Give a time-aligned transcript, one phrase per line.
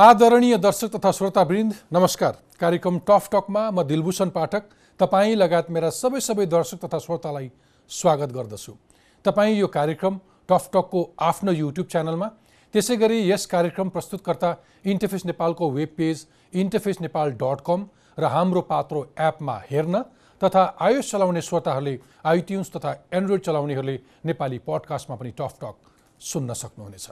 [0.00, 4.62] आदरणीय दर्शक तथा श्रोतावृन्द नमस्कार। कार्यक्रम टफ टकमा म दिलभूषण पाठक
[5.00, 7.50] तपाईँ लगायत मेरा सबै सबै दर्शक तथा श्रोतालाई
[7.90, 8.72] स्वागत गर्दछु।
[9.24, 10.18] तपाईँ यो कार्यक्रम
[10.48, 12.28] टफ टकको आफ्नो युट्युब च्यानलमा
[12.74, 17.88] त्यसै गरी यस कार्यक्रम प्रस्तुतकर्ता इन्टरफेस नेपालको web page interface Nepal dot com
[18.18, 20.04] र हाम्रो पात्रो एपमा हेर्न
[20.40, 25.74] तथा आयुष चलाउने श्रोताहरूले आइट्युन्स तथा एन्ड्रोइड चलाउनेहरूले नेपाली पडकास्टमा पनि टफ टक
[26.20, 27.10] सुन्न सक्नुहुनेछ।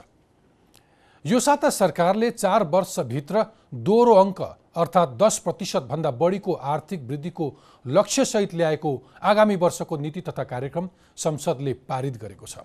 [1.25, 4.41] यो साता सरकारले चार वर्षभित्र दोहोरो अङ्क
[4.75, 7.47] अर्थात् दस प्रतिशतभन्दा बढीको आर्थिक वृद्धिको
[7.85, 8.91] लक्ष्यसहित ल्याएको
[9.23, 12.63] आगामी वर्षको नीति तथा कार्यक्रम संसदले पारित गरेको छ।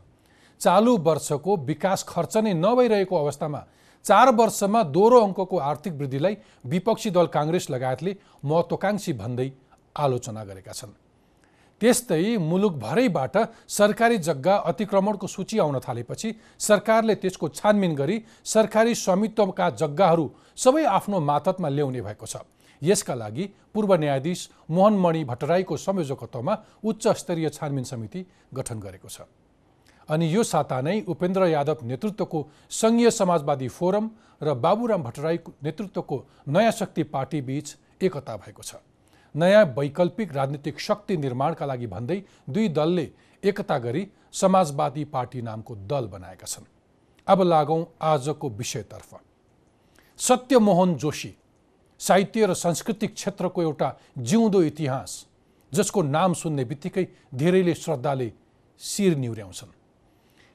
[0.60, 3.64] चालु वर्षको विकास खर्च नै नभइरहेको अवस्थामा
[4.04, 9.50] चार वर्षमा दोहोरो अङ्कको आर्थिक वृद्धिलाई विपक्षी दल काङ्ग्रेस लगायतले महत्त्वकाङ्क्षी भन्दै
[9.96, 11.03] आलोचना गरेका छन्।
[11.84, 13.36] त्यस्तै मुलुकभरैबाट
[13.68, 20.24] सरकारी जग्गा अतिक्रमणको सूची आउन थालेपछि सरकारले त्यसको छानबिन गरी सरकारी स्वामित्वका जग्गाहरू
[20.64, 22.40] सबै आफ्नो मातहतमा ल्याउने भएको छ।
[22.82, 28.24] यसका लागि पूर्व न्यायाधीश मोहनमणि भट्टराईको संयोजकत्वमा उच्च स्तरीय छानबिन समिति
[28.54, 29.28] गठन गरेको छ।
[30.08, 32.40] अनि यो साता नै उपेन्द्र यादव नेतृत्वको
[32.80, 36.16] सङ्घीय समाजवादी फोरम र बाबुराम भट्टराई नेतृत्वको
[36.48, 38.80] नयाँ शक्ति पार्टी बीच एकता भएको छ।
[39.34, 43.10] नयाँ वैकल्पिक राजनीतिक शक्ति निर्माणका लागि भन्दै दुई दलले
[43.42, 46.64] एकता गरी समाजवादी पार्टी नामको दल बनाएका छन्।
[47.26, 49.14] अब लागौँ आजको विषयतर्फ।
[50.18, 51.34] सत्यमोहन जोशी
[52.00, 55.24] साहित्य र सांस्कृतिक क्षेत्रको एउटा जिउँदो इतिहास
[55.72, 58.32] जसको नाम सुन्ने बित्तिकै धेरैले श्रद्धाले
[58.80, 59.72] शिर निहुर्याउँछन्।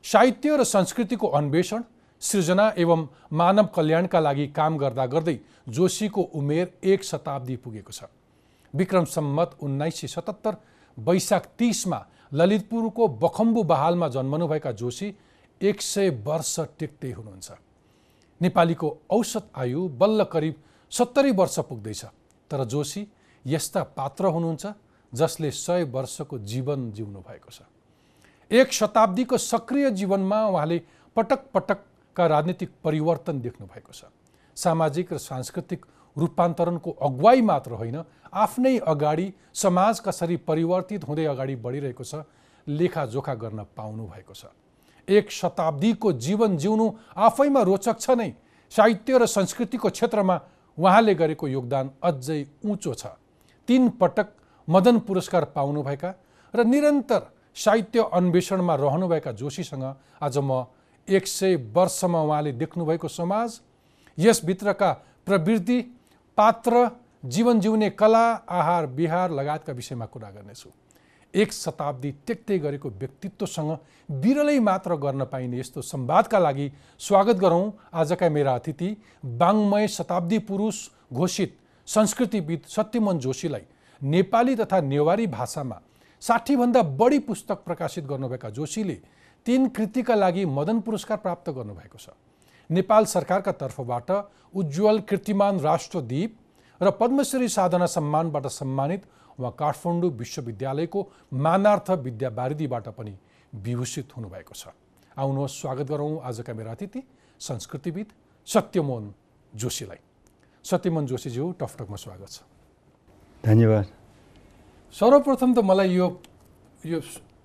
[0.06, 1.84] साहित्य र संस्कृतिको अन्वेषण
[2.22, 5.38] सृजना एवं मानव कल्याणका लागि काम गर्दा गर्दै
[5.70, 8.04] जोशीको उमेर एक शताब्दी पुगेको छ।
[8.74, 10.58] विक्रम सम्मत उन्नाइस सय सतहत्तर
[10.98, 15.14] वैशाख तिसमा ललितपुरको बखम्बु बहालमा जन्मनुभएका जोशी
[15.62, 17.52] एक सय वर्ष टेक्दै हुनुहुन्छ।
[18.42, 20.56] नेपालीको औसत आयु बल्ल करिब
[20.92, 22.06] सत्तरी वर्ष पुग्दैछ
[22.52, 23.08] तर जोशी
[23.46, 24.68] यस्ता पात्र हुनुहुन्छ
[25.14, 27.62] जसले सय वर्षको जीवन जिउनु भएको छ।
[28.52, 30.82] एक शताब्दीको सक्रिय जीवनमा उहाँले
[31.16, 34.06] पटक पटकका राजनीतिक परिवर्तन देख्नु भएको छ।
[34.58, 35.86] सामाजिक र सांस्कृतिक
[36.16, 37.98] रूपान्तरणको अगुवाई मात्र होइन
[38.34, 42.24] आफ्नै अगाडि समाज कसरी परिवर्तित हुँदै अगाडि बढिरहेको छ
[42.68, 44.46] लेखाजोखा गर्न पाउनु भएको छ।
[45.08, 46.86] एक शताब्दीको जीवन जिउनु
[47.18, 48.30] आफैमा रोचक छ नै
[48.72, 50.36] साहित्य र संस्कृतिको क्षेत्रमा
[50.78, 53.06] उहाँले गरेको योगदान अझै उँचो छ।
[53.68, 54.28] तिन पटक
[54.68, 56.14] मदन पुरस्कार पाउनुभएका
[56.54, 57.22] र निरन्तर
[57.56, 59.84] साहित्य अन्वेषणमा रहनुभएका जोशीसँग
[60.22, 60.66] आज म
[61.08, 63.60] एक सय वर्षमा उहाँले देख्नुभएको समाज
[64.18, 64.92] यसभित्रका
[65.26, 65.80] प्रवृत्ति
[66.38, 66.86] पात्र
[67.24, 70.70] जीवन जिउने कला आहार विहार लगायतका विषयमा कुरा गर्नेछु।
[71.34, 73.78] एक शताब्दी टेक्दै गरेको व्यक्तित्वसँग
[74.22, 80.88] बिरलै मात्र गर्न पाइने यस्तो संवादका लागि स्वागत गरौँ। आजका मेरा अतिथि बाङ्मय शताब्दी पुरुष
[81.14, 83.66] घोषित संस्कृतिविद सत्यमन जोशीलाई
[84.02, 85.82] नेपाली तथा नेवारी भाषामा
[86.22, 89.00] साठीभन्दा बढी पुस्तक प्रकाशित गर्नुभएका जोशीले
[89.46, 92.10] तीन कृतिका लागि मदन पुरस्कार प्राप्त गर्नुभएको छ।
[92.70, 94.12] नेपाल सरकारका तर्फबाट
[94.54, 96.38] उज्जवल कीर्तिमान राष्ट्रदीप
[96.82, 99.02] र पद्मश्री साधना सम्मानबाट सम्मानित
[99.40, 101.00] उहाँ काठमाडौँ विश्वविद्यालयको
[101.36, 103.14] मानार्थ विद्या बारिदीबाट पनि
[103.54, 104.68] विभूषित हुनुभएको छ।
[105.18, 107.02] आउनुहोस् स्वागत गरौँ आजका मेरा अतिथि
[107.40, 108.08] संस्कृतिविद
[108.48, 109.14] सत्यमोहन
[109.54, 110.00] जोशीलाई।
[110.66, 112.40] सत्यमोहन जोशीज्यू टकटकमा स्वागत छ।
[113.44, 113.86] धन्यवाद।
[114.96, 116.08] सर्वप्रथम त मलाई यो
[116.84, 117.00] यो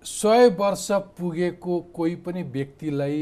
[0.04, 0.86] सय वर्ष
[1.18, 3.18] पुगेको कोही पनि व्यक्तिलाई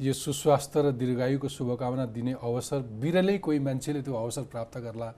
[0.00, 5.10] यो सुस्वास्थ्य र दीर्घायुको शुभकामना दिने अवसर बिरलै कोही मान्छेले त्यो अवसर प्राप्त गर्ला।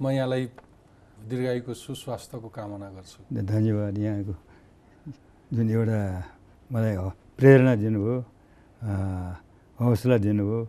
[0.00, 0.44] म यहाँलाई
[1.28, 4.34] दीर्घायुको सुस्वास्थ्यको कामना गर्छु। धन्यवाद यहाँको
[5.54, 6.00] जुन एउटा
[6.70, 6.94] मलाई
[7.38, 8.16] प्रेरणा दिनुभयो
[9.78, 10.60] हौसला दिनुभयो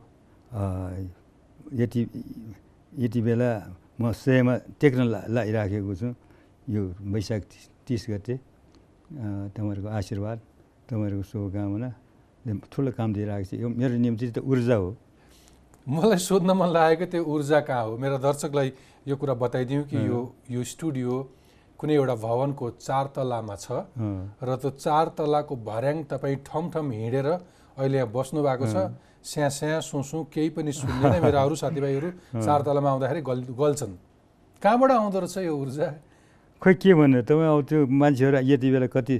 [1.73, 2.01] यति
[3.01, 3.49] यति बेला
[3.99, 5.01] म सयमा टेक्न
[5.33, 6.07] लागिराखेको छु।
[6.69, 6.81] यो
[7.13, 7.41] वैशाख
[7.87, 8.35] तिस गते
[9.55, 10.37] तपाईँहरूको आशीर्वाद
[10.89, 11.89] तपाईँहरूको शुभकामना
[12.71, 14.89] ठुलो काम दिइरहेको छ। यो मेरो निम्ति त ऊर्जा हो।
[15.85, 17.97] मलाई सोध्न मन लागेको त्यो ऊर्जा कहाँ हो?
[17.97, 18.69] मेरो दर्शकलाई
[19.07, 20.19] यो कुरा बताइदिउँ कि यो
[20.49, 21.13] यो स्टुडियो
[21.79, 23.85] कुनै एउटा भवनको चार तलामा छ
[24.41, 27.27] र त्यो चार तलाको भर्याङ तपाईँ ठम ठम हिँडेर
[27.77, 28.89] अहिले यहाँ बस्नु भएको छ
[29.25, 32.09] स्या स्या सुसु केही पनि सुन्दैन। मेरो अरू साथीभाइहरू
[32.45, 33.93] चार तलामा आउँदाखेरि गल गल्छन्।
[34.61, 35.87] कहाँबाट आउँदो रहेछ यो ऊर्जा?
[36.61, 39.15] खोइ के भन्नु तपाईँ अब त्यो मान्छेहरू यति बेला कति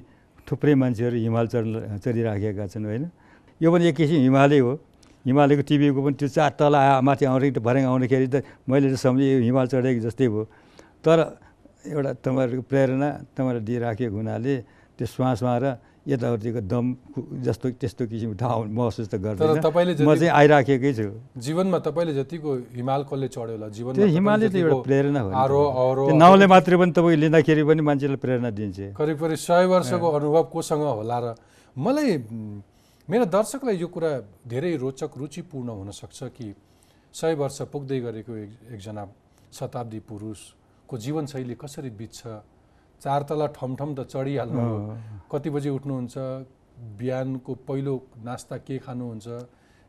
[0.45, 1.65] थुप्रै मान्छेहरू हिमाल चढ
[2.05, 3.05] चढिराखेका छन् होइन?
[3.61, 4.73] यो पनि एक किसिम हिमालय हो।
[5.25, 8.35] हिमालयको टिभीको पनि त्यो चार तल आ माथि आउँदै भर्याङ आउँदाखेरि त
[8.69, 10.43] मैले त सम्झेँ यो हिमाल चढेको जस्तै भयो।
[11.01, 11.17] तर
[11.85, 14.55] एउटा तपाईँहरूको प्रेरणा तपाईँलाई दिइराखेको हुनाले
[14.97, 15.65] त्यो श्वासमा र
[16.05, 16.85] यताउतिको दम
[17.41, 22.49] जस्तो त्यस्तो किसिमको ठाउँ महसुस त गर्दैन। तपाईँले म चाहिँ आइराखेकै छु। जीवनमा तपाईँले जतिको
[22.77, 27.17] हिमाल कसले चढ्यो होला त्यो तपाईँले हिमालय त एउटा प्रेरणा हो नाउँले मात्रै पनि तपाईँ
[27.25, 31.25] लिँदाखेरि पनि मान्छेलाई प्रेरणा दिन्छ। करिब करिब सय वर्षको अनुभव कोसँग होला र
[31.73, 32.09] मलाई
[33.05, 34.09] मेरो दर्शकलाई यो कुरा
[34.49, 36.47] धेरै रोचक रुचिपूर्ण हुनसक्छ कि
[37.13, 39.03] सय वर्ष पुग्दै गरेको एक एकजना
[39.53, 42.19] शताब्दी पुरुषको जीवनशैली कसरी बित्छ?
[43.01, 44.65] चार तला ठमठम त चढिहाल्नु।
[45.29, 46.15] कति बजी उठ्नुहुन्छ?
[46.97, 49.27] बिहानको पहिलो नास्ता के खानुहुन्छ?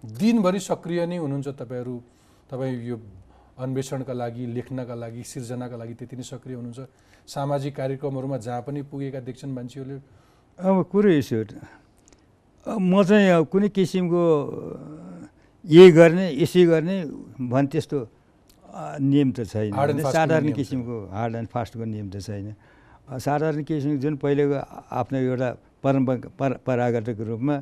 [0.04, 1.96] दिनभरि सक्रिय नै हुनुहुन्छ तपाईँहरू।
[2.52, 2.96] तपाईँ यो
[3.64, 6.80] अन्वेषणका लागि लेख्नका लागि सिर्जनाका लागि त्यति नै सक्रिय हुनुहुन्छ।
[7.24, 9.98] सामाजिक कार्यक्रमहरूमा जहाँ पनि पुगेका देख्छन् मान्छेहरूले।
[10.58, 11.40] अब कुरो यसो
[12.66, 14.22] म चाहिँ कुनै किसिमको
[15.64, 16.96] यही गर्ने यसै गर्ने
[17.50, 17.98] भने त्यस्तो
[19.06, 19.70] नियम त छैन।
[20.02, 22.54] साधारण किसिमको हार्ड एन्ड फास्टको नियम त छैन।
[23.22, 24.56] साधारण किसिमको जुन पहिलेको
[24.90, 25.48] आफ्नो एउटा
[25.82, 27.56] परम्परा पर- परम्परागतको रूपमा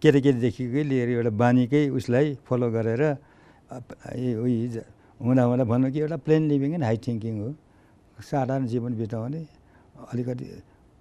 [0.00, 3.02] केटाकेटीदेखिकै लिएर एउटा बानीकै उसलाई फलो गरेर
[3.68, 4.84] ज-
[5.20, 7.48] हुँदा हुँदा भनौँ कि एउटा plain living and high thinking हो।
[8.24, 9.40] साधारण जीवन बिताउने
[10.12, 10.44] अलिकति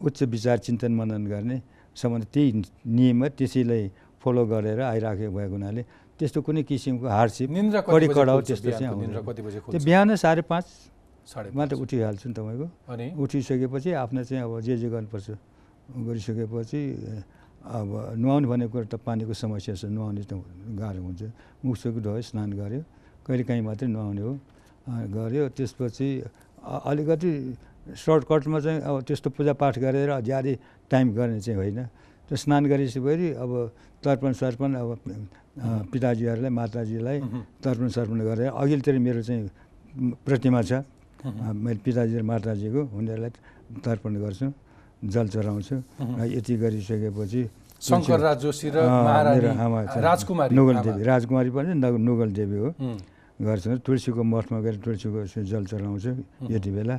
[0.01, 1.57] उच्च विचार चिन्तन मनन गर्ने
[1.97, 2.49] सम्बन्ध त्यही
[2.97, 3.83] नियम त्यसैलाई
[4.21, 5.81] फलो गरेर आइराखेको भएको हुनाले
[6.17, 7.49] त्यस्तो कुनै किसिमको हार्डसिप
[7.89, 9.11] कडी कडाउ त्यस्तो चाहिँ आउँदैन
[9.73, 10.65] त्यो बिहान साढे पाँच
[11.53, 15.27] मात्र पाँच। उठिहाल्छु नि तपाईँको अनि उठिसकेपछि आफ्नो चाहिँ अब जे जे गर्नुपर्छ
[16.07, 16.81] गरिसकेपछि
[17.67, 17.89] अब
[18.21, 20.33] नुहाउनु भनेको कुरा त पानीको समस्या छ नुहाउने त
[20.79, 21.21] गाह्रो हुन्छ
[21.65, 22.81] मुखसुख धोयो स्नान गऱ्यो
[23.27, 24.33] कहिले काहीँ मात्रै नुहाउने हो
[24.87, 26.07] गऱ्यो त्यसपछि
[26.63, 27.31] अलिकति
[27.87, 30.53] सर्टकटमा चाहिँ अब त्यस्तो पूजापाठ गरेर ज्यादै
[30.91, 31.79] टाइम गर्ने चाहिँ होइन।
[32.27, 33.51] त्यो स्नान गरेपछि अब
[34.03, 34.89] तर्पण सर्पण अब
[35.91, 37.17] पिताजीहरूलाई माताजीलाई।
[37.63, 39.49] तर्पण सर्पण गरेर अघिल्तिर मेरो चाहिँ
[40.25, 40.71] प्रतिमा छ।
[41.25, 43.31] मेरो पिताजी र माताजीको उनीहरूलाई
[43.85, 44.47] तर्पण गर्छु
[45.13, 47.41] जल चढाउँछु। र यति गरिसकेपछि
[47.77, 52.69] शङ्कर राज जोशी र मेरो आमा। राजकुमारी। नुगल। देवी। राजकुमारी पनि नग- नुगल देवी हो।
[53.37, 56.11] गर्छु। तुलसीको मठमा गएर तुलसीको जल चढाउँछु
[56.53, 56.95] यति बेला।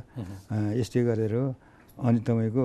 [0.79, 1.47] यस्तै गरेर हो।
[1.99, 2.63] अनि तपाईँको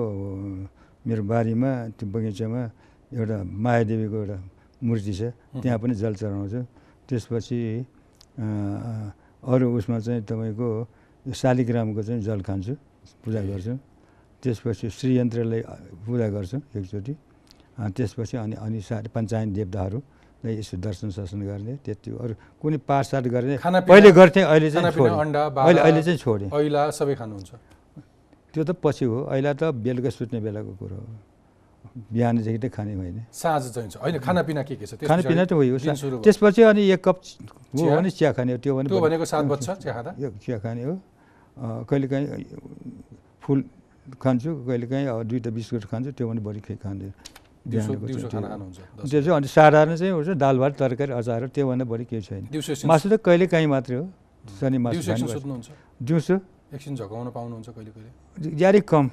[1.05, 2.61] मेरो बारीमा त्यो बगैँचामा
[3.13, 4.37] एउटा मायादेवीको एउटा
[4.81, 5.21] मूर्ति छ।
[5.61, 6.61] त्यहाँ पनि जल चढाउँछु।
[7.07, 7.59] त्यसपछि
[9.45, 10.67] अरू उसमा चाहिँ तपाईँको
[11.29, 12.73] शालिग्रामको चाहिँ जल खान्छु
[13.21, 13.73] पूजा। गर्छु।
[14.41, 15.61] त्यसपछि श्रीयन्त्रलाई
[16.05, 17.13] पूजा गर्छु एकचोटि।
[17.95, 19.99] त्यसपछि अनि अनि साथै पञ्चायन देवताहरू
[20.45, 26.01] यसो दर्शन सर्शन गर्ने त्यति। अरू कुनै पाठसाठ गर्ने। पहिले गर्थेँ अहिले चाहिँ अहिले अहिले
[26.05, 26.49] चाहिँ छोडेँ।
[26.93, 27.51] सबै खानुहुन्छ।
[28.55, 31.07] त्यो त पछि हो। अहिले त बेलुका सुत्ने बेलाको कुरो हो।
[32.11, 34.95] बिहानदेखि त खाने होइन साँझ चाहिन्छ होइन खानापिना के के छ?
[35.03, 37.17] खानापिना त हो। त्यसपछि अनि एक कप
[37.75, 37.95] हो?
[37.99, 40.11] भने चिया खाने हो। त्यो भने त्यो भनेको सात बज्छ चिया खाँदा?
[40.43, 42.27] चिया खाने हो। अँ, कहिलेकाहीँ
[43.43, 43.59] फुल
[44.23, 47.11] खान्छु कहिलेकाहीँ अब दुईवटा बिस्कुट खान्छु त्यो भने बढी खै खाँदैन।
[47.71, 52.43] त्यो- चाहिँ अनि साधारण चाहिँ हुन्छ दाल भात तरकारी अचार त्योभन्दा बढी केही छैन।
[52.85, 54.05] मासु त कहिले काहीँ मात्रै हो।
[54.59, 54.99] शनि मासु
[56.01, 56.35] दिउँसो
[56.73, 58.11] एकछिन झकाउन पाउनुहुन्छ कहिले कहिले?
[58.57, 59.05] ज्यादै कम।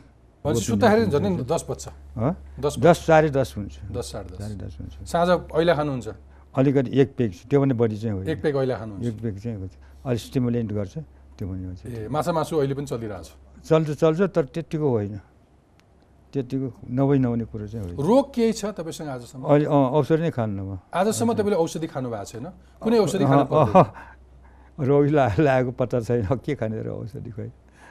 [0.45, 1.85] सुत्दाखेरि झन् दस बज्छ।
[2.19, 2.29] हो?
[2.59, 5.29] दस दस साढे दस हुन्छ। दस साढे दस। साढे दस हुन्छ। साँझ
[5.61, 6.09] ऐला खानुहुन्छ।
[6.55, 9.57] अलिकति एक पेक त्योभन्दा बढी चाहिँ होइन एक पेक ऐला खानुहुन्छ। एक पेक चाहिँ
[10.05, 10.95] अलिक स्टिमुलेन्ट गर्छ
[11.39, 13.29] त्यो भने हुन्छ ए माछा मासु अहिले पनि चलिरहेछ।
[13.69, 15.17] चल्छ चल्छ तर त्यत्तिको होइन।
[16.33, 19.45] त्यत्तिको नभई नहुने कुरो चाहिँ होइन। रोग केही छ तपाईँसँग आजसम्म?
[19.45, 22.47] अहिले अँ औषधि नै खानु न म। आजसम्म तपाईँले औषधि खानु भएको छैन?
[22.83, 23.45] कुनै औषधि खानु
[24.79, 27.51] रोग ला लागेको पत्ता छैन। के खाने र औषधि खोइ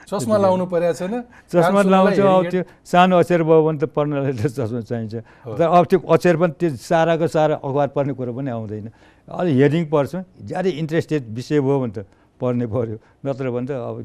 [0.09, 1.13] चस्मा लाउनु परेको छैन?
[1.47, 5.15] चस्मा लाउँछु अब त्यो सानो अक्षर भयो भने त पढ्नलाई त चस्मा चाहिन्छ।
[5.55, 8.87] तर अब त्यो अक्षर पनि त्यो साराको सारा अखबार पढ्ने कुरो पनि आउँदैन।
[9.29, 10.17] अलिक हेडिङ पढ्छु।
[10.49, 11.99] ज्यादै इन्ट्रेस्टेड विषय भयो भने त
[12.41, 13.95] पढ्नै पऱ्यो नत्र भने त अब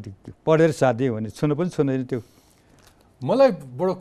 [0.46, 2.20] पढेर साध्य भने छुनु पनि छुँदैन त्यो।
[3.24, 3.92] मलाई बडो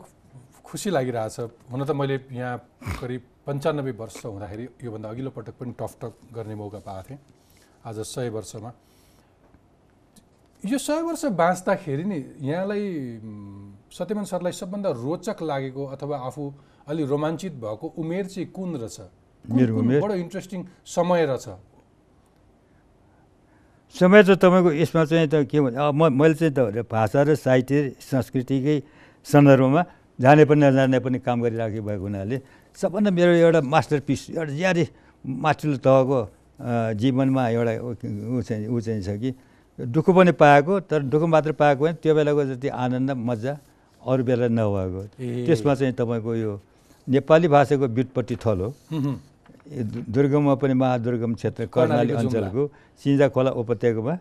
[0.62, 1.36] खुसी लागिरहेछ
[1.72, 2.54] हुन त मैले यहाँ
[3.00, 7.18] करिब पन्चानब्बे वर्ष हुँदाखेरि योभन्दा अघिल्लो पटक पनि टफ टक गर्ने मौका पाएको थिएँ।
[7.86, 8.70] आज सय वर्षमा।
[10.62, 12.82] यो सय वर्ष बाँच्दाखेरि नि यहाँलाई
[13.94, 16.42] सत्यमन सरलाई सबभन्दा रोचक लागेको अथवा आफू
[16.90, 18.98] अलि रोमाञ्चित भएको उमेर चाहिँ कुन रहेछ?
[19.46, 21.46] बडो इन्ट्रेस्टिङ समय रहेछ
[23.94, 28.02] समय त तपाईँको यसमा चाहिँ त के भन्छ म मैले चाहिँ त भाषा र साहित्य
[28.02, 28.82] संस्कृतिकै
[29.26, 29.82] सन्दर्भमा
[30.18, 32.36] जाने पनि नजाने पनि काम गरिराखेको भएको हुनाले
[32.74, 34.86] सबभन्दा मेरो एउटा मास्टर पिस एउटा ज्यादै
[35.22, 36.20] माथिल्लो तहको
[36.58, 39.34] जीवनमा एउटा ऊ चाहिँ ऊ चाहिँ छ कि
[39.78, 43.52] दुःख पनि पाएको तर दुःख मात्र पाएको होइन त्यो बेलाको जति आनन्द मजा
[44.02, 45.00] अरू बेला नभएको।
[45.46, 46.52] त्यसमा चाहिँ तपाईँको यो
[47.08, 49.14] नेपाली भाषाको व्युत्पत्ति थलो हुँ,
[50.08, 52.62] दुर्गममा पनि महादुर्गम क्षेत्र कर्णाली। अञ्चलको
[53.02, 54.14] सिन्जा खोला उपत्यकामा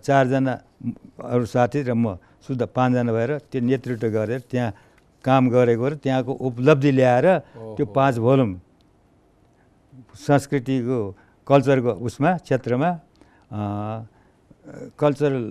[0.00, 0.52] चारजना
[1.20, 4.70] अरू साथी र म शुद्ध पाँचजना भएर त्यो नेतृत्व गरेर त्यहाँ
[5.24, 7.26] काम गरेको र त्यहाँको उपलब्धि ल्याएर
[7.76, 8.50] त्यो। पाँच भोल्युम
[10.14, 10.98] संस्कृतिको
[11.48, 12.90] कल्चरको उसमा क्षेत्रमा
[14.98, 15.42] cultural.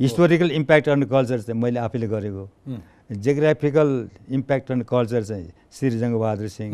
[0.00, 2.44] Historical impact on culture चाहिँ मैले आफैले गरेको
[3.10, 3.88] जियोग्राफिकल
[4.38, 6.72] इम्प्याक्ट अन कल्चर चाहिँ Shri Jangbahadur Singh.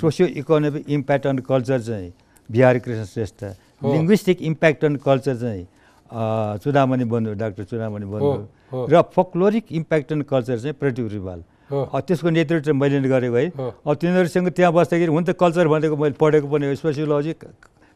[0.00, 2.12] Socio economic impact on culture चाहिँ
[2.48, 3.44] Bihari Krishna Shrestha.
[3.82, 5.64] Linguistic impact on culture चाहिँ
[6.06, 11.42] अ, चुडामणि बन्धु डाक्टर चुडामणि हो, बन्धु। र फोक्लोरिक इम्प्याक्ट अन कल्चर चाहिँ प्रदीप रिवाल
[11.70, 16.14] त्यसको नेतृत्व मैले नै गरेको है। अब तिनीहरूसँग त्यहाँ बस्दाखेरि हुन त कल्चर भनेको मैले
[16.14, 17.34] पढेको पनि हो सोसियोलोजी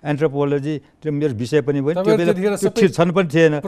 [0.00, 3.60] एन्थ्रोपोलोजी त्यो मेरो विषय पनि भयो। त्यो बेला छन् पनि थिएन।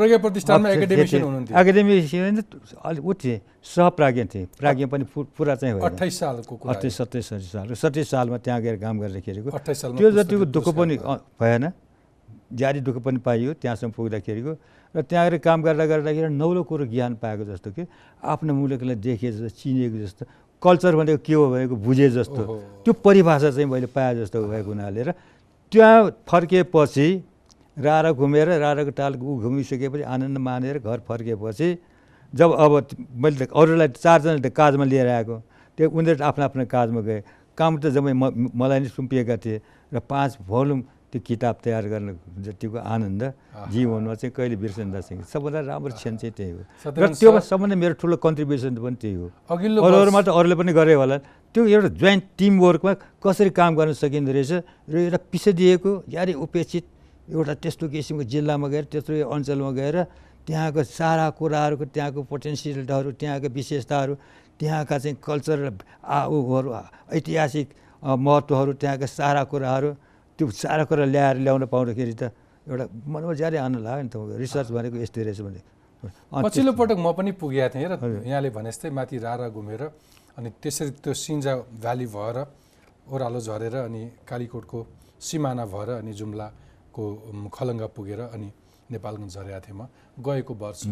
[1.52, 2.40] एकाडेमिसियन
[2.88, 7.76] अलिक ऊ थिएँ सहप्राज्ञ थिएँ। प्राज्ञ पनि पुरा चाहिँ होइन। अठाइस सालको अठतिस सत्ताइस साल।
[7.76, 10.96] सत्ताइस सालमा त्यहाँ गएर काम गर्दाखेरिको त्यो जतिको दुःख पनि
[11.36, 11.64] भएन।
[12.52, 14.52] जारी दुःख पनि पाइयो त्यहाँसम्म पुग्दाखेरिको।
[14.94, 17.82] र त्यहाँ गएर काम गर्दा गर्दाखेरि नौलो कुरो ज्ञान पाएको जस्तो कि
[18.22, 20.22] आफ्नो मुलुकलाई देखे जस्तो चिनेको जस्तो
[20.62, 22.42] कल्चर भनेको के हो भनेको बुझे जस्तो।
[22.84, 25.10] त्यो परिभाषा चाहिँ मैले पाएँ जस्तो भएको हुनाले र
[25.72, 27.06] त्यहाँ फर्किएपछि
[27.76, 31.68] रारा घुमेर राराको टालको ऊ घुमिसकेपछि आनन्द मानेर घर फर्किएपछि
[32.32, 32.72] जब अब
[33.16, 35.36] मैले त अरूलाई चारजना त काजमा लिएर आएको।
[35.78, 37.20] त्यो उनीहरू आफ्नो आफ्नो काजमा गए।
[37.56, 39.56] काम त जम्मै म मलाई नै सुम्पिएका थिए
[39.92, 40.80] र पाँच भोल्युम
[41.12, 42.08] त्यो किताब तयार गर्न
[42.40, 43.22] जतिको आनन्द।
[43.68, 47.40] जीवनमा चाहिँ कहिले बिर्सन नसके। सबभन्दा राम्रो क्षण चाहिँ त्यही हो। र सत्यनारायण त्यो सर,
[47.52, 51.16] सबभन्दा मेरो ठुलो कन्ट्रिब्युसन पनि त्यही हो। अघिल्लो अरूहरूमा त अरूले पनि गरे होला।
[51.52, 54.52] त्यो एउटा जोइन्ट टिमवर्कमा कसरी काम गर्न सकिँदो रहेछ
[54.88, 56.84] र एउटा पिछडिएको यारि उपेक्षित
[57.28, 59.96] एउटा त्यस्तो किसिमको जिल्लामा गएर त्यत्रो अञ्चलमा गएर
[60.48, 64.14] त्यहाँको सारा कुराहरूको त्यहाँको पोटेन्सियलहरू त्यहाँको विशेषताहरू
[64.58, 65.76] त्यहाँका चाहिँ कल्चरल
[66.08, 66.24] आ
[67.12, 67.66] ऐतिहासिक
[68.02, 69.90] महत्त्वहरू त्यहाँका सारा कुराहरू
[70.36, 72.22] त्यो सारा कुरा ल्याएर ल्याउन पाउँदाखेरि त
[72.68, 75.60] एउटा मनमा ज्यादै आनन्द लाग्यो नि त रिसर्च भनेको यस्तै रहेछ भने।
[76.46, 77.94] पछिल्लो पटक म पनि पुगेको थिएँ र।
[78.26, 79.82] यहाँले भने जस्तै माथि रारा घुमेर
[80.38, 82.36] अनि त्यसरी त्यो सिन्जा भ्याली भएर
[83.12, 84.78] ओह्रालो झरेर अनि कालीकोटको
[85.20, 87.02] सिमाना भएर अनि जुम्लाको
[87.50, 88.48] खलङ्गा पुगेर अनि
[88.94, 89.86] नेपालगञ्ज झरेका थिएँ म।
[90.22, 90.82] गएको वर्ष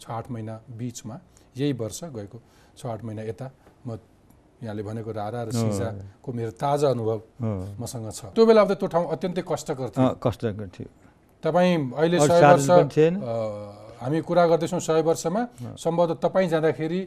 [0.00, 1.16] छ आठ महिना बिचमा
[1.56, 2.38] यही वर्ष गएको
[2.78, 3.46] छ आठ महिना यता
[3.86, 3.96] म
[4.62, 7.20] यहाँले भनेको रारा र सिन्जाको मेरो ताजा अनुभव।
[7.80, 10.88] मसँग छ। त्यो बेला अब त्यो ठाउँ अत्यन्तै कष्टकर थियो। कष्टकर थियो।
[11.42, 12.68] तपाईँ अहिले सय वर्ष
[14.00, 15.42] हामी कुरा गर्दैछौँ सय वर्षमा।
[15.76, 17.00] सम्भवतः तपाईँ जाँदाखेरि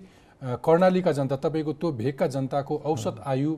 [0.59, 3.51] कर्णालीका जनता तपाईँको त्यो भेगका जनताको औसत आयु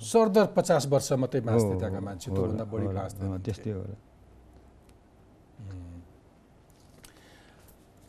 [0.00, 3.82] सरदर पचास वर्ष मात्रै बाँच्थे त्यहाँका मान्छे त्योभन्दा बढी बाँच्थे त्यस्तै हो।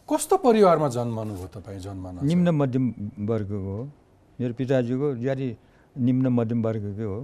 [0.09, 2.85] कस्तो परिवारमा जन्मनु हो तपाईँ जन्मन निम्न मध्यम
[3.27, 3.79] वर्गको हो।
[4.41, 5.49] मेरो पिताजीको ज्यादै
[6.01, 7.19] निम्न मध्यम वर्गकै हो।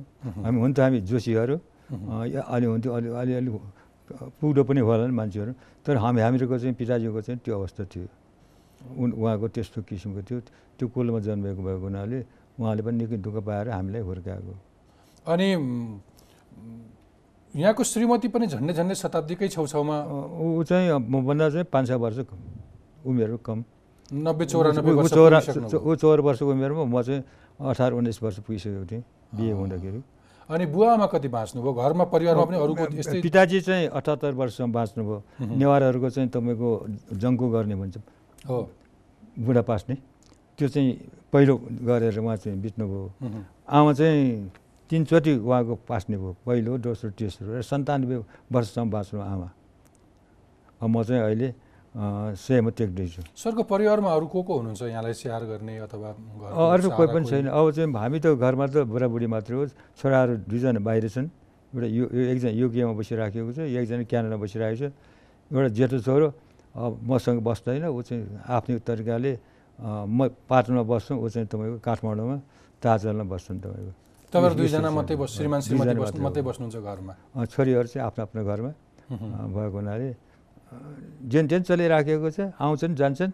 [0.46, 1.56] हामी हुन त हामी जोशीहरू।
[2.54, 3.50] अलि हुन्थ्यो अलि अलिअलि
[4.38, 8.08] पुग्दो पनि होला नि मान्छेहरू। तर हामी हामीहरूको चाहिँ पिताजीको चाहिँ त्यो अवस्था थियो।
[9.02, 10.40] उन उहाँको त्यस्तो किसिमको थियो।
[10.78, 12.20] त्यो कुलमा जन्मेको भएको हुनाले
[12.60, 14.54] उहाँले पनि निकै दुःख पाएर हामीलाई हुर्काएको।
[15.26, 15.48] अनि
[17.54, 19.98] यहाँको श्रीमती पनि झन्डै झन्डै शताब्दीकै छेउछाउमा
[20.38, 22.20] ऊ चाहिँ मभन्दा चाहिँ पाँच छ वर्ष
[23.08, 23.64] उमेर कम।
[24.12, 25.40] नब्बे चौरानब्बे ऊ चौरा।
[25.78, 27.24] ऊ चौर वर्षको उमेरमा म चाहिँ
[27.60, 29.04] अठार उन्नाइस वर्ष पुगिसकेको थिएँ
[29.36, 30.02] बिहे हुँदाखेरि।
[30.48, 31.74] अनि बुवामा कति बाँच्नुभयो?
[31.74, 36.70] घरमा परिवारमा पनि अरूको यस्तै पिताजी चाहिँ अठहत्तर वर्षसम्म बाँच्नुभयो। नेवारहरूको चाहिँ तपाईँको
[37.20, 37.96] जङ्को गर्ने भन्छ।
[38.48, 38.58] हो।
[39.44, 39.96] बुढा पास्ने।
[40.56, 40.92] त्यो चाहिँ
[41.34, 43.04] पहिलो गरेर उहाँ चाहिँ बित्नुभयो।
[43.68, 44.24] आमा चाहिँ
[44.88, 49.50] तिनचोटि उहाँको पास्ने भयो पहिलो दोस्रो तेस्रो र सन्तानब्बे वर्षसम्म बाँच्नु आमा।
[50.80, 55.74] म चाहिँ अहिले अँ, सयमा टेक्दैछु सरको परिवारमा अरू को को हुनुहुन्छ यहाँलाई स्याहार गर्ने
[55.88, 56.10] अथवा
[56.76, 59.64] अरू कोही पनि छैन। अब चाहिँ हामी त घरमा त बुढाबुढी मात्रै हो
[59.98, 61.28] छोराहरू दुईजना बाहिर छन्।
[61.74, 64.84] एउटा यो एकजना युकेमा बसिराखेको छ एकजना क्यानाडा बसिरहेको छ।
[65.50, 66.28] एउटा जेठो छोरो
[66.78, 69.32] अब मसँग बस्दैन ऊ चाहिँ आफ्नै तरिकाले
[69.82, 72.38] म पाटनमा बस्छु ऊ चाहिँ तपाईँको काठमाडौँमा
[72.78, 73.92] ताजलमा बस्छन् तपाईँको।
[74.34, 77.14] तपाईँहरू दुईजना मात्रै। बस श्रीमान श्रीमती मात्रै। बस्नुहुन्छ घरमा?
[77.50, 78.72] छोरीहरू चाहिँ आफ्नो आफ्नो घरमा
[79.50, 80.10] भएको हुनाले
[80.68, 83.32] अँ, जेन जेन चलिराखेको छ आउँछन् जान्छन्।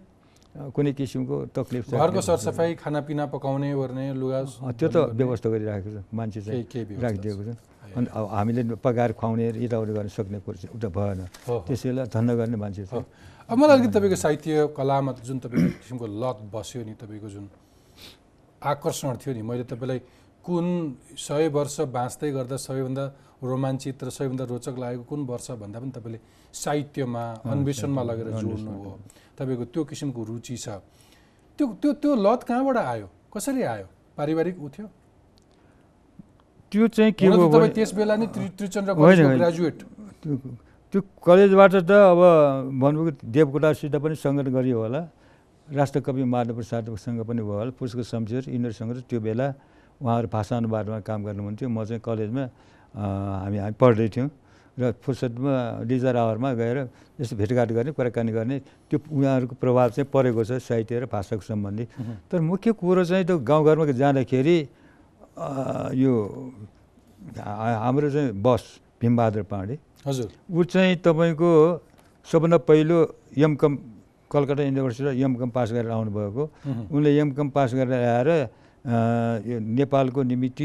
[0.54, 4.40] कुनै किसिमको तकलिफ छ। घरको सरसफाइ खानापिना पकाउने ओर्ने लुगा
[4.78, 6.62] त्यो त व्यवस्था गरिराखेको छ मान्छे चाहिँ
[7.02, 7.50] राखिदिएको छ।
[7.98, 11.20] अनि अब हामीले पकाएर खुवाउने यताउति गर्न सक्ने कुरो चाहिँ उता भएन।
[11.66, 13.06] त्यसैलाई धन्न गर्ने मान्छे। चाहिँ
[13.50, 17.46] अब मलाई अलिकति तपाईँको साहित्य कलामा जुन तपाईँको किसिमको लत बस्यो नि तपाईँको जुन
[18.62, 20.00] आकर्षण थियो नि मैले तपाईँलाई
[20.44, 23.06] कुन सय वर्ष बाँच्दै गर्दा सबैभन्दा
[23.44, 26.20] रोमाञ्चित र सबैभन्दा रोचक लागेको कुन वर्ष भन्दा पनि तपाईँले
[26.54, 29.00] साहित्यमा अन्वेषणमा लगेर जोड्नु हो।
[29.40, 30.70] तपाईँको त्यो किसिमको रुचि छ।
[31.58, 33.08] त्यो त्यो त्यो लत कहाँबाट आयो?
[33.38, 33.88] कसरी आयो?
[34.18, 34.88] पारिवारिक उ थियो?
[36.72, 39.78] त्यो चाहिँ के भयो भने त्यस बेला नै त्रि- त्रिचन्द्र। ग्रेजुएट।
[40.94, 42.22] त्यो कलेजबाट त अब
[42.82, 45.02] भन्नुभयो देवकोटासित पनि सङ्गत गरियो होला।
[45.72, 49.54] राष्ट्रकवि माधव प्रसादसँग पनि भयो होला पुष्क शमशेर यिनीहरूसँग त्यो बेला
[50.04, 52.44] उहाँहरू भाषा अनुवादमा काम गर्नुहुन्थ्यो। म चाहिँ कलेजमा
[52.96, 54.30] हामी हामी पढ्दै थियौँ
[54.74, 56.78] र फुर्सदमा लिजर आवरमा गएर
[57.22, 58.58] यसो भेटघाट गर्ने कुराकानी गर्ने
[58.90, 61.86] त्यो उहाँहरूको प्रभाव चाहिँ परेको छ साहित्य र भाषाको सम्बन्धी।
[62.28, 64.58] तर मुख्य कुरो चाहिँ त्यो गाउँघरमा जाँदाखेरि
[65.94, 66.14] यो
[67.38, 68.64] हाम्रो चाहिँ बस
[68.98, 69.76] भीमबहादुर पाण्डे
[70.10, 71.50] हजुर। ऊ चाहिँ तपाईँको
[72.28, 72.98] सबभन्दा पहिलो
[73.38, 73.72] एमकम
[74.26, 76.44] कलकत्ता युनिभर्सिटीबाट एमकम पास गरेर आउनुभएको।
[76.90, 78.30] उनले एमकम पास गरेर आएर
[78.86, 80.62] यो नेपालको निमित्त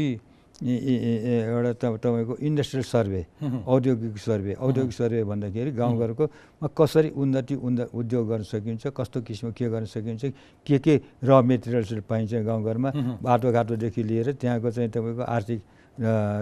[0.59, 6.25] एउटा त तपाईँको इन्डस्ट्रियल सर्वे मह्म। औद्योगिक सर्वे औद्योगिक सर्वे भन्दाखेरि गाउँघरको
[6.59, 10.23] मा कसरी उन्नति उन्द उद्योग गर्न सकिन्छ कस्तो किसिमको के गर्न सकिन्छ
[10.67, 12.89] के के र मेटेरियल्सहरू पाइन्छ गाउँघरमा।
[13.23, 15.59] बाटोघाटोदेखि लिएर त्यहाँको चाहिँ तपाईँको आर्थिक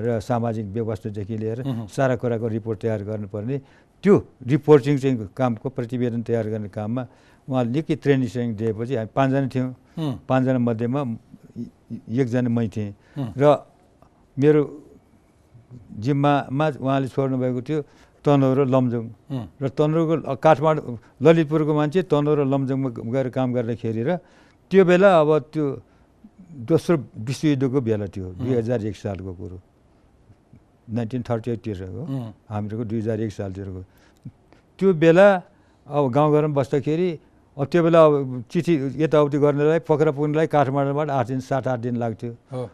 [0.01, 3.57] र सामाजिक व्यवस्थादेखि लिएर। सारा कुराको रिपोर्ट तयार गर्नुपर्ने
[4.03, 4.15] त्यो
[4.49, 7.03] रिपोर्टिङ चाहिँ कामको प्रतिवेदन तयार गर्ने काममा
[7.47, 9.69] उहाँले निकै ट्रेनिङ सेनिङ दिएपछि हामी पाँचजना थियौँ।
[10.29, 11.01] पाँचजना मध्येमा
[11.57, 12.91] एकजना मै थिएँ।
[13.41, 13.43] र
[14.37, 14.61] मेरो
[16.03, 17.79] जिम्मामा उहाँले छोड्नुभएको थियो
[18.23, 19.05] तनहुँ र लमजुङ।
[19.61, 24.11] र तनहुँको काठमाडौँ ललितपुरको मान्छे तनहुँ र लमजुङमा गएर काम गर्दाखेरि र
[24.71, 25.65] त्यो बेला अब त्यो
[26.67, 26.95] दोस्रो
[27.27, 29.57] विश्वयुद्धको बेला थियो दुई हजार एक सालको कुरो
[30.87, 32.03] नाइन्टिन थर्टी एटतिरको।
[32.47, 33.81] हामीहरूको दुई हजार एक सालतिरको
[34.79, 35.27] त्यो बेला
[35.87, 37.09] अब गाउँघरमा बस्दाखेरि
[37.57, 41.95] अब त्यो बेला अब चिठी यताउति गर्नलाई पोखरा पुग्नलाई काठमाडौँबाट आठ दिन सात आठ दिन
[41.97, 42.69] लाग्थ्यो। हो।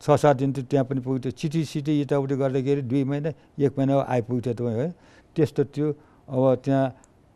[0.00, 3.94] छ सात दिन त त्यहाँ पनि पुग्थ्यो। चिठी सिटी यताउति गर्दाखेरि दुई महिना एक महिना
[4.08, 4.88] आइपुग्थ्यो तपाईँ है
[5.36, 5.88] त्यस्तो थियो।
[6.24, 6.84] अब त्यहाँ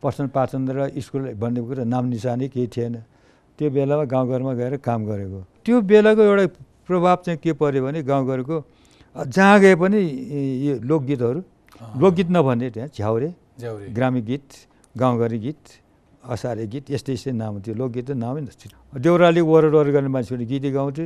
[0.03, 2.97] पठन पाठन र स्कुल भन्ने कुरो नाम निशानी केही थिएन।
[3.59, 6.47] त्यो बेलामा गाउँघरमा गएर काम गरेको। त्यो बेलाको एउटा
[6.89, 8.57] प्रभाव चाहिँ के पऱ्यो भने गाउँघरको
[9.29, 10.01] जहाँ गए पनि
[10.67, 11.41] यो लोकगीतहरू
[12.01, 13.29] लोकगीत नभन्ने त्यहाँ झ्याउरे।
[13.93, 14.49] ग्रामीण गीत
[14.97, 15.63] गाउँघरी गीत
[16.23, 20.71] असारे गीत यस्तै यस्तै नाम थियो लोकगीत त नामै नथियो। देउराली वरदवर गर्ने मान्छेहरू गीतै
[20.71, 21.05] गाउँथे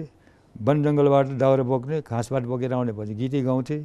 [0.56, 3.76] वन जङ्गलबाट दाउरा बोक्ने घाँसबाट बोकेर आउने पछि गीतै गाउँथे।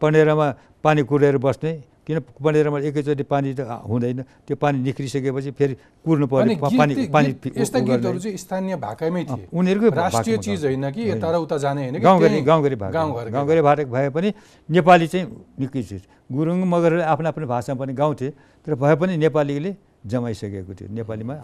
[0.00, 0.46] पनेरामा
[0.84, 1.72] पानी कुरेर बस्ने
[2.06, 6.78] किन पनेरामा एकैचोटि पानी त हुँदैन त्यो पानी निक्रिसकेपछि फेरि कुर्नु अनि पर्यो प- गीत-
[6.78, 11.36] पानी पानी यस्ता। गीतहरू चाहिँ स्थानीय भाकामै थिए। उनीहरूकै राष्ट्रिय चिज होइन कि यता र
[11.40, 12.92] उता जाने होइन गाउँघरी गाउँघरी भाका।
[13.30, 14.28] गाउँघरी भाषा भए पनि
[14.68, 15.26] नेपाली चाहिँ
[15.60, 18.28] निकै चिज। गुरुङ मगरले आफ्नो आफ्नो भाषामा पनि गाउँथे
[18.66, 19.72] तर भए पनि नेपालीले
[20.06, 21.34] जमाइसकेको थियो नेपालीमा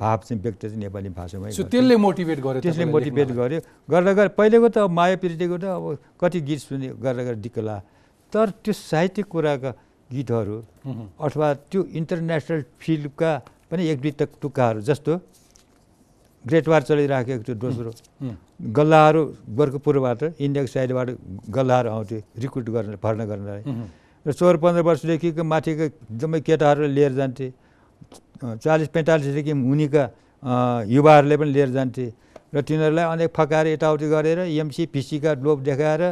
[0.00, 4.68] भाव चाहिँ व्यक्त चाहिँ नेपाली भाषामै। त्यसले मोटिभेट गर्यो त्यसले मोटिभेट। गर्यो गर्दा गर्दा पहिलेको
[4.68, 5.84] त माया प्रीतिको त अब
[6.20, 7.76] कति गीत सुने गर्दा गर्दा दिक्क ला
[8.32, 9.70] तर त्यो साहित्यिक कुराका
[10.12, 10.56] गीतहरू।
[11.16, 13.30] अथवा त्यो इन्टरनेसनल फिल्डका
[13.70, 15.12] पनि एक दुई टक टुक्काहरू जस्तो
[16.44, 17.90] ग्रेट वार चलिराखेको थियो दोस्रो।
[18.76, 19.22] गल्लाहरू
[19.58, 21.08] गोर्खपुरबाट इन्डियाको साइडबाट
[21.50, 23.62] गल्लाहरू आउँथे रिक्रुट गर्न भर्ना गर्नलाई।
[24.26, 25.84] र चौध पन्ध्र वर्षदेखिको माथिको
[26.20, 27.46] जम्मै केटाहरू लिएर जान्थे
[28.62, 30.04] चालिस पैँतालिसदेखि मुनिका
[30.86, 32.06] युवाहरूले पनि लिएर जान्थे।
[32.54, 36.02] र तिनीहरूलाई अनेक फकाएर यताउति गरेर एमसी पिसीका लोभ देखाएर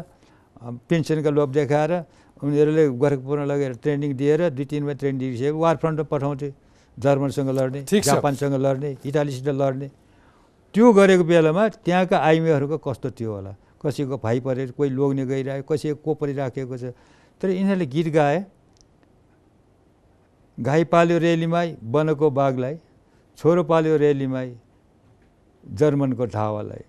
[0.89, 1.93] पेन्सनका लोभ देखाएर
[2.43, 6.49] उनीहरूले गोरखपुरमा लगेर ट्रेनिङ दिएर दुई तिन महिना ट्रेनिङ दिइसकेपछि वार फ्रन्टमा पठाउँथे
[6.97, 9.89] जर्मनसँग लड्ने। जापानसँग लड्ने इटालीसित लड्ने।
[10.75, 13.53] त्यो गरेको बेलामा त्यहाँका आइमीहरूको कस्तो थियो होला?
[13.81, 16.85] कसैको भाइ परेर कोही लोग्ने गइरहेको कसैको को परिराखेको छ?
[17.41, 18.39] तर यिनीहरूले गीत गाए।
[20.59, 22.77] गाई पाल्यो रेलीमाई बनको बाघलाई
[23.39, 24.51] छोरो पाल्यो रेलीमाई
[25.65, 26.85] जर्मनको ढावालाई।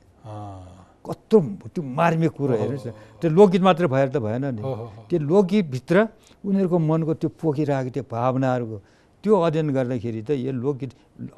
[1.06, 1.38] कस्तो
[1.73, 4.62] त्यो मार्मिक कुरो हेर्नुहोस् न त्यो लोकगीत मात्र भएर त भएन नि।
[5.10, 5.95] त्यो लोकगीतभित्र
[6.45, 8.78] उनीहरूको मनको त्यो पोखिरहेको त्यो भावनाहरूको
[9.23, 10.91] त्यो अध्ययन गर्दाखेरि त यो लोकगीत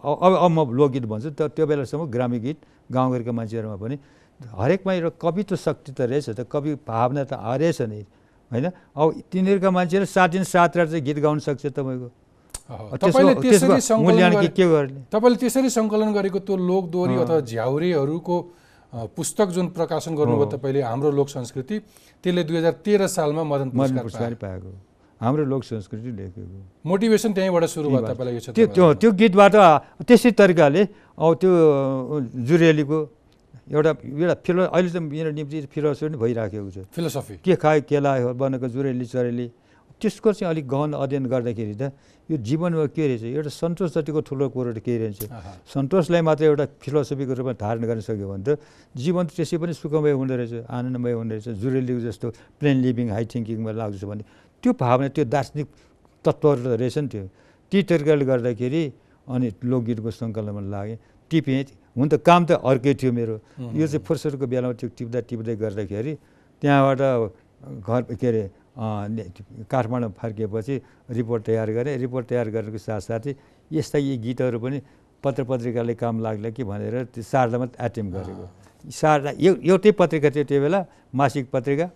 [0.04, 2.58] अब अब म लोकगीत भन्छु त त्यो बेलासम्म ग्रामीण गीत
[2.92, 3.96] गाउँघरका मान्छेहरूमा पनि
[4.40, 8.04] हरेकमा एउटा कवित्व शक्ति त रहेछ त कवि भावना त रहेछ नि
[8.52, 8.66] होइन?
[8.96, 12.08] अब तिनीहरूका मान्छेहरू सात दिन सात रात चाहिँ गीत गाउन सक्छ तपाईँको।
[13.00, 15.00] त्यसरी के गर्ने?
[15.12, 18.36] तपाईँले त्यसरी सङ्कलन गरेको त्यो लोकदोहोरी अथवा झ्याउरेहरूको
[19.16, 21.76] पुस्तक जुन प्रकाशन गर्नुभयो तपाईँले हाम्रो लोक संस्कृति
[22.24, 24.70] त्यसले दुई हजार तेह्र सालमा मदन पुरस्कार पाएको।
[25.22, 29.56] हाम्रो लोक संस्कृति लेखेको। मोटिभेसन त्यहीँबाट सुरु भयो तपाईँलाई यो त्यो त्यो गीतबाट
[30.08, 30.82] त्यसै तरिकाले
[31.20, 31.52] अब त्यो
[32.48, 32.98] जुरेलीको
[33.68, 37.36] एउटा एउटा फिलो अहिले त मेरो निम्ति फिलोसफी पनि भइराखेको छ। फिलोसफी?
[37.44, 39.48] के खायो के लायो बनेको जुरेली चरेली
[40.00, 41.92] त्यसको चाहिँ अलिक गहन अध्ययन गर्दाखेरि त
[42.30, 45.22] यो जीवनमा के रहेछ एउटा सन्तोष जतिको ठुलो कुरो केही रहेछ।
[45.74, 48.50] सन्तोषलाई मात्र एउटा फिलोसफीको रूपमा धारण गर्न सक्यो भने त
[48.94, 52.28] जीवन त त्यसै पनि सुखमय हुँदो रहेछ आनन्दमय हुँदो रहेछ जुरेलीको जस्तो
[52.62, 54.24] प्लेन लिभिङ हाई थिङ्किङमा लाग्छ भने
[54.64, 55.68] त्यो भावना त्यो दार्शनिक
[56.24, 57.26] तत्त्वहरू त रहेछ नि त्यो।
[57.72, 58.84] ती तरिकाले गर्दाखेरि
[59.28, 60.98] अनि लोकगीतको सङ्कलनमा लागेँ
[61.32, 61.64] टिपेँ
[61.98, 63.36] हुन त काम त अर्कै थियो मेरो।
[63.74, 66.14] यो चाहिँ फुर्सदको बेलामा त्यो टिप्दा टिप्दै गर्दाखेरि
[66.62, 67.02] त्यहाँबाट
[67.82, 68.44] घर के अरे
[69.66, 70.76] काठमाडौँ फर्किएपछि
[71.18, 73.34] रिपोर्ट तयार गरेँ। रिपोर्ट तयार गरेको साथसाथै
[73.74, 74.78] यस्ता यी गीतहरू पनि
[75.24, 78.46] पत्र पत्रिकाले काम लाग्ला कि भनेर त्यो शारदामा एटेम्प गरेको।
[78.86, 80.80] शारदा एउ एउटै पत्रिका थियो त्यो बेला
[81.18, 81.88] मासिक पत्रिका।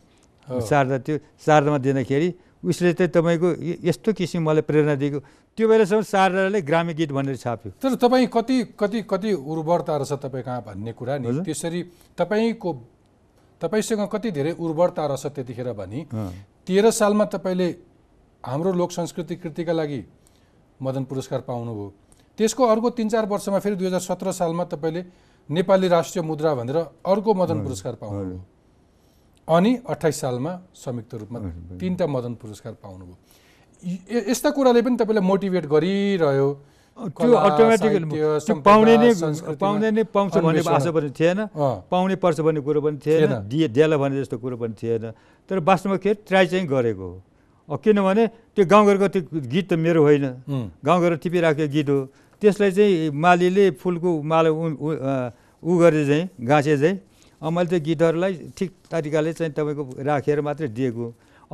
[0.49, 2.29] शारदा त्यो शारदामा दिँदाखेरि
[2.65, 5.19] उसले चाहिँ तपाईँको य- यस्तो किसिम मलाई प्रेरणा दिएको।
[5.57, 10.43] त्यो बेलासम्म शारदाले ग्रामीण गीत भनेर छाप्यो तर तपाईँ कति कति कति उर्वरता रहेछ तपाईँ
[10.43, 11.81] कहाँ भन्ने कुरा नि। त्यसरी
[12.17, 12.71] तपाईँको
[13.61, 15.99] तपाईँसँग कति धेरै उर्वरता रहेछ त्यतिखेर भनी।
[16.67, 17.67] तेह्र सालमा तपाईँले
[18.43, 20.03] हाम्रो लोक संस्कृति कृतिका लागि
[20.79, 21.87] मदन पुरस्कार पाउनुभयो
[22.37, 25.03] त्यसको अर्को तिन चार वर्षमा फेरि दुई हजार सत्र सालमा तपाईँले
[25.49, 28.39] नेपाली राष्ट्रिय मुद्रा भनेर अर्को मदन पुरस्कार पाउनुभयो
[29.47, 31.39] अनि अठाइस सालमा संयुक्त रूपमा।
[31.77, 33.17] तिनवटा मदन पुरस्कार पाउनुभयो
[34.29, 36.49] यस्ता कुराले पनि तपाईँलाई मोटिभेट गरिरह्यो?
[36.91, 39.09] त्यो कला, अटोमेटिक साहित्य, त्यो पाउने नै
[39.57, 41.39] पाउने नै पाउँछ भन्ने। आशा पनि थिएन।
[41.89, 45.11] पाउने पर्छ भन्ने कुरो पनि थिएन। दिए देला भने जस्तो कुरो पनि थिएन।
[45.49, 47.07] तर वास्तवमा के ट्राई चाहिँ गरेको
[47.69, 50.25] हो। किनभने त्यो गाउँघरको त्यो गीत त मेरो होइन।
[50.85, 51.99] गाउँघर टिपिराखेको गीत हो।
[52.41, 56.95] त्यसलाई चाहिँ मालीले फुलको माला उ गरे चाहिँ गाँसे चाहिँ।
[57.41, 61.05] मैले त्यो गीतहरूलाई ठिक तरिकाले चाहिँ तपाईँको राखेर मात्रै दिएको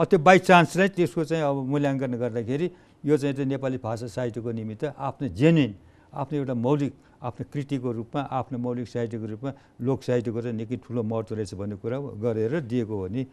[0.06, 2.68] त्यो बाई चान्स चाहिँ त्यसको चाहिँ अब मूल्याङ्कन गर्दाखेरि
[3.06, 5.74] यो चाहिँ त्यो नेपाली भाषा साहित्यको निमित्त आफ्नो जेन्युन
[6.14, 11.04] आफ्नो एउटा मौलिक आफ्नो कृतिको रूपमा आफ्नो मौलिक साहित्यको रूपमा लोक साहित्यको चाहिँ निकै ठुलो
[11.04, 13.24] महत्त्व रहेछ भन्ने कुरा गरेर दिएको हो नि।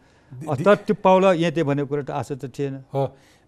[0.65, 3.03] तर त्यो पाउला यहाँ भन्ने कुरा त आशा त थिएन। हो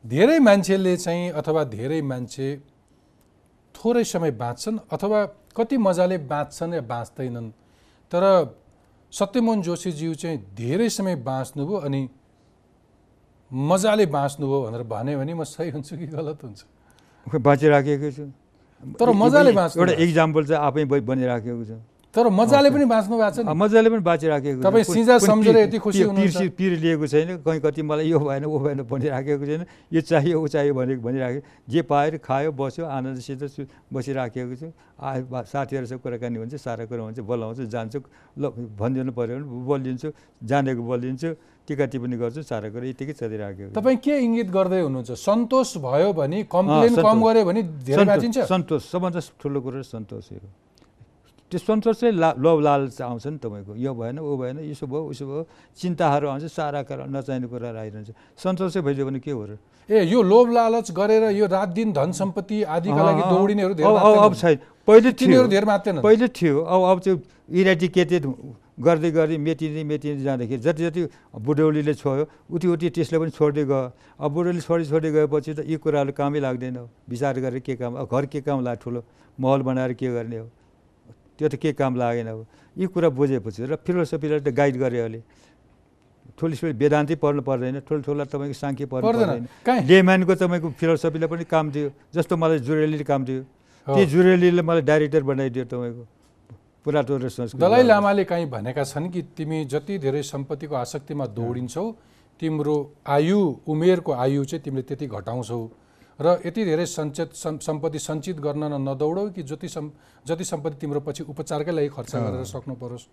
[0.06, 2.47] धेरै मान्छेले चाहिँ अथवा धेरै मान्छे
[3.75, 5.25] थोरै समय बाँच्छन् अथवा
[5.58, 7.49] कति मजाले बाँच्छन् या बाँच्दैनन्
[8.12, 8.23] तर
[9.12, 12.01] सत्यमोहन जोशीज्यू चाहिँ धेरै समय बाँच्नुभयो अनि
[13.51, 16.60] मजाले बाँच्नुभयो भनेर भन्यो भने म सही हुन्छु कि गलत हुन्छ?
[17.27, 18.25] बाँचिराखेको छु।
[18.99, 21.71] तर मजाले बाँच्नु एउटा। इक्जाम्पल चाहिँ आफै बनिराखेको छ।
[22.15, 26.49] तर मजाले पनि बाँच्नु भएको छ मजाले पनि बाँचिराखेको तपाईँ सिजा सम्झेर यति खुसी पिर-?
[26.57, 30.47] पिर लिएको छैन कहीँ कति मलाई यो भएन ऊ भएन भनिराखेको छैन। यो चाहियो ऊ
[30.47, 34.67] चाहियो भनेको भनिराखेको। जे पाएर खायो बस्यो आनन्दसित बसिराखेको छु।
[34.97, 37.99] आ साथीहरूसँग कुराकानी हुन्छ सारा कुरा हुन्छ बोलाउँछु जान्छु।
[38.39, 40.09] ल भनिदिनु पऱ्यो भने बोलिदिन्छु
[40.41, 41.29] जानेको बोलिदिन्छु
[41.67, 45.11] टिका टिप्पणी गर्छु सारा कुरा यतिकै चलिराखेको। तपाईँ के इङ्गित गर्दै हुनुहुन्छ?
[45.11, 50.49] सन्तोष भयो भने कम्प्लेन। कम गऱ्यो भने धेरै सन्तोष। सबभन्दा ठुलो कुरो सन्तोष हो।
[51.47, 55.25] त्यो सन्तोष ला लोभ लालच आउँछ नि तपाईँको। यो भएन ऊ भएन यसो भयो उसो
[55.25, 55.41] भयो।
[55.79, 59.55] चिन्ताहरू आउँछ सारा कुरा नचाहिने कुराहरू आइरहन्छ सन्तोष भइदियो भने के हो र?
[59.88, 64.57] ए यो लोभ लालच गरेर यो रात दिन धन सम्पत्ति आदिका लागि दौडिनेहरू अब। छैन।
[64.83, 67.15] पहिले थियो। तिनीहरू धेरै पहिले थियो। अब अब त्यो
[67.47, 68.23] इरेडिकेटेड
[68.77, 71.01] गर्दै गर्दै मेटिँदै मेटिँदै जाँदाखेरि जति जति
[71.33, 75.79] बुढौलीले छोयो उति उति त्यसले पनि छोड्दै गयो। अब बुढौली छोडी छोड्दै गएपछि त यी
[75.79, 79.01] कुराहरू कामै लाग्दैन। विचार गरेर के काम घर के काम लाग्यो ठुलो
[79.39, 80.47] महल बनाएर के गर्ने हो?
[81.38, 82.45] त्यो त के काम लागेन अब।
[82.78, 85.21] यी कुरा बुझेपछि र फिलोसफीलाई त गाइड गरे अहिले।
[86.38, 91.30] ठुलो ठुलो वेदान्तै पढ्नु पर्दैन ठुलो ठुला तपाईँको साङ्ख्य पढ्नु पर्दैन। कहीँ। लेम्यानको तपाईँको फिलोसफीलाई
[91.30, 93.41] पनि काम दियो जस्तो मलाई जुरेलीले काम दियो।
[93.88, 96.04] त्यो जुरेलीले मलाई डाइरेक्टर बनाइदियो तपाईँको
[96.86, 101.86] पुरातो र संस्कृति दलाइ लामाले काहीँ भनेका छन् कि तिमी जति धेरै सम्पत्तिको आसक्तिमा दौडिन्छौ
[102.39, 105.60] तिम्रो आयु उमेरको आयु चाहिँ तिमीले त्यति घटाउँछौ।
[106.19, 109.89] र यति धेरै सञ्चित सम्- सम्पत्ति सञ्चित गर्न नदौडौ कि जति सम्
[110.27, 113.06] जति सम्पत्ति तिम्रो पछि उपचारकै लागि खर्च गरेर सक्नु परोस्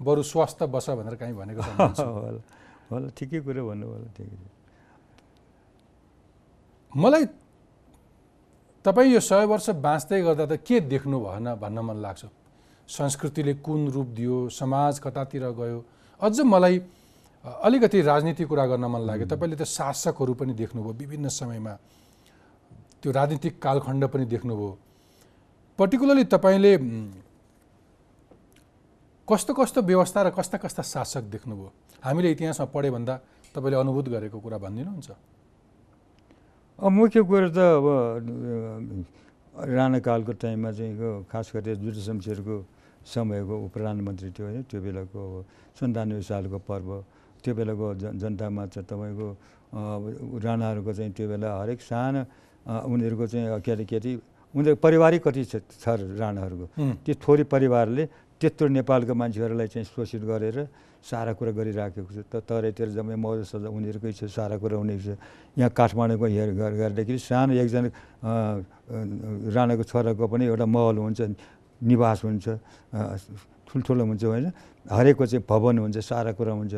[0.00, 1.62] बरु स्वास्थ्य बस भनेर काहीँ भनेको
[1.94, 2.40] छ होला
[2.92, 4.36] होला ठिकै कुरो भन्नु होला ठिकै।
[6.92, 7.24] मलाई
[8.84, 12.22] तपाईँ यो सय वर्ष बाँच्दै गर्दा त के देख्नु भएन भन्न मन लाग्छ।
[12.88, 15.78] संस्कृतिले कुन रूप दियो समाज कतातिर गयो
[16.20, 16.76] अझ मलाई
[17.44, 21.74] अलिकति राजनीति कुरा गर्न मन लाग्यो। तपाईँले त शासकहरू पनि देख्नुभयो विभिन्न समयमा।
[23.02, 24.70] त्यो राजनीतिक कालखण्ड पनि देख्नुभयो।
[25.78, 26.72] पर्टिकुलरली तपाईँले
[29.28, 31.70] कस्तो कस्तो व्यवस्था र कस्ता कस्ता शासक देख्नुभयो?
[32.04, 33.14] हामीले इतिहासमा पढे भन्दा
[33.54, 35.10] तपाईँले अनुभूत गरेको कुरा भनिदिनुहुन्छ।
[36.78, 37.86] अब मुख्य कुरो त अब
[39.52, 42.56] राणाकालको टाइममा चाहिँ खास गरी जुट शमशेरको
[43.04, 45.34] समयको उप प्रधानमन्त्री थियो होइन त्यो बेलाको अब
[45.78, 46.88] सन्तानब्बे सालको पर्व
[47.42, 49.28] त्यो बेलाको जन जनतामा चाहिँ तपाईँको
[50.38, 52.22] राणाहरूको चाहिँ त्यो बेला हरेक सानो
[52.66, 54.10] उनीहरूको चाहिँ के अरे के अरे
[54.54, 55.84] उनीहरू पारिवारिक कति छ
[56.20, 56.66] राणाहरूको।
[57.04, 58.04] त्यो थोरै परिवारले
[58.38, 60.58] त्यत्रो नेपालको मान्छेहरूलाई चाहिँ शोषित गरेर
[61.02, 65.18] सारा कुरा गरिराखेको छ। त तराईतिर जम्मै मौज सजा उनीहरूकै छ सारा कुरा उनीहरू छ।
[65.58, 67.90] यहाँ काठमाडौँको हेर गर- गर्दाखेरि सानो एकजना
[69.50, 71.20] राणाको छोराको पनि एउटा महल हुन्छ
[71.82, 72.46] निवास हुन्छ
[73.72, 74.46] ठुल्ठुलो हुन्छ होइन?
[74.90, 76.74] हरेकको चाहिँ भवन हुन्छ सारा कुरा हुन्छ।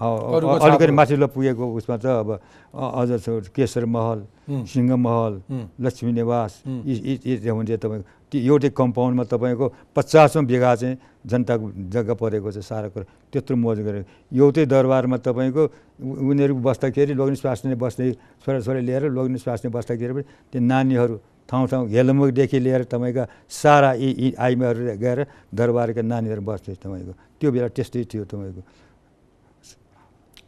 [0.00, 2.30] अलिकति। माथिल्लो पुगेको उसमा त अब
[2.72, 4.18] अझ छ केशर महल
[4.66, 5.32] सिंह महल
[5.80, 10.96] लक्ष्मी निवास। यी हुन्थ्यो तपाईँको। त्यो एउटै कम्पाउन्डमा तपाईँको पचासौँ बिघा चाहिँ
[11.28, 15.62] जनताको जग्गा परेको छ सारा कुरा। त्यत्रो मौज गरेको एउटै दरबारमा तपाईँको
[16.00, 18.04] उनीहरू बस्दाखेरि लोग्ने स्वास्नी बस्ने
[18.42, 24.10] छोराछोरी लिएर लोग्ने स्वास्नी बस्दाखेरि पनि त्यो नानीहरू ठाउँ ठाउँ हेलमुखदेखि लिएर तपाईँका सारा यी
[24.16, 25.18] यी आइमाहरू गएर
[25.52, 28.62] दरबारका नानीहरू बस्थे तपाईँको। त्यो बेला त्यस्तै थियो तपाईँको।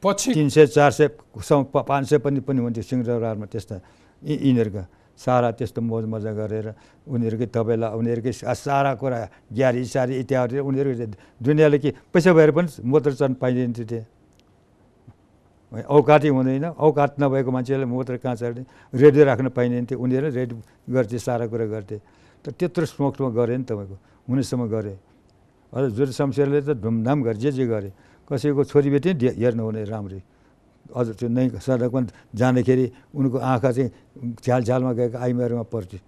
[0.05, 1.09] पछि तिन सय चार सय
[1.41, 3.77] सौ प- पाँच सय पनि पनि हुन्थ्यो सिंहदरबारमा त्यस्ता
[4.23, 4.85] यिनीहरूका
[5.19, 6.67] सारा त्यस्तो मोज मजा गरेर
[7.09, 9.19] उनीहरूकै तबेला उनीहरूकै सारा कुरा
[9.57, 11.07] ग्यारी सारी इत्यादि उनीहरूको
[11.41, 14.07] दुनियाँले के पैसा भएर पनि मोटर चढ्न पाइदिन्थ्यो त्यहाँ
[15.73, 18.63] औकातै हुँदैन औकात नभएको मान्छेले मोटर कहाँ चढ्ने
[18.95, 21.97] रेडियो राख्न पाइँदैन थियो उनीहरू रेडियो गर्थे सारा कुरा गर्थे।
[22.45, 23.97] त त्यत्रो स्मोकमा गरे नि तपाईँको
[24.29, 24.95] हुनेसम्म गरे।
[25.75, 27.91] अझ जुन शमशेरले त धुमधाम गरे जे जे गरे।
[28.29, 29.11] कसैको छोरीबेटी
[29.41, 30.21] हेर्नु हुने राम्ररी।
[30.95, 32.01] अझ त्यो नै सडकमा
[32.39, 33.91] जाँदाखेरि उनको आँखा चाहिँ
[34.45, 36.01] झ्याल झ्यालमा गएको आइमाहरूमा पर्थ्यो।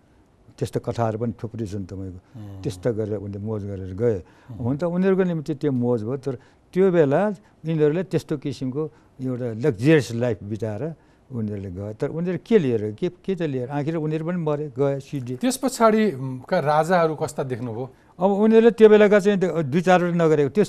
[0.57, 2.21] त्यस्तो कथाहरू पनि थुप्रै छन् तपाईँको।
[2.65, 4.19] त्यस्तो गरेर उनीहरूले मोज गरेर गए
[4.57, 6.35] हुन त उनीहरूको निम्ति त्यो मोज भयो तर
[6.73, 7.21] त्यो बेला
[7.65, 8.83] यिनीहरूले त्यस्तो किसिमको
[9.21, 10.83] एउटा लग्जरियस लाइफ बिताएर
[11.29, 13.69] उनीहरूले गए तर उनीहरू के लिएर के के चाहिँ लिएर?
[13.69, 17.85] आखिर उनीहरू पनि मरे गए सिडिए त्यस पछाडिका राजाहरू कस्ता देख्नुभयो?
[18.17, 20.69] अब उनीहरूले त्यो बेलाका चाहिँ त्यो दुई चारवटा नगरेको त्यस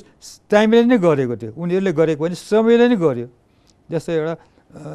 [0.51, 3.27] टाइमले नै गरेको थियो। उनीहरूले गरेको पनि समयले नै गर्यो।
[3.87, 4.35] जस्तै एउटा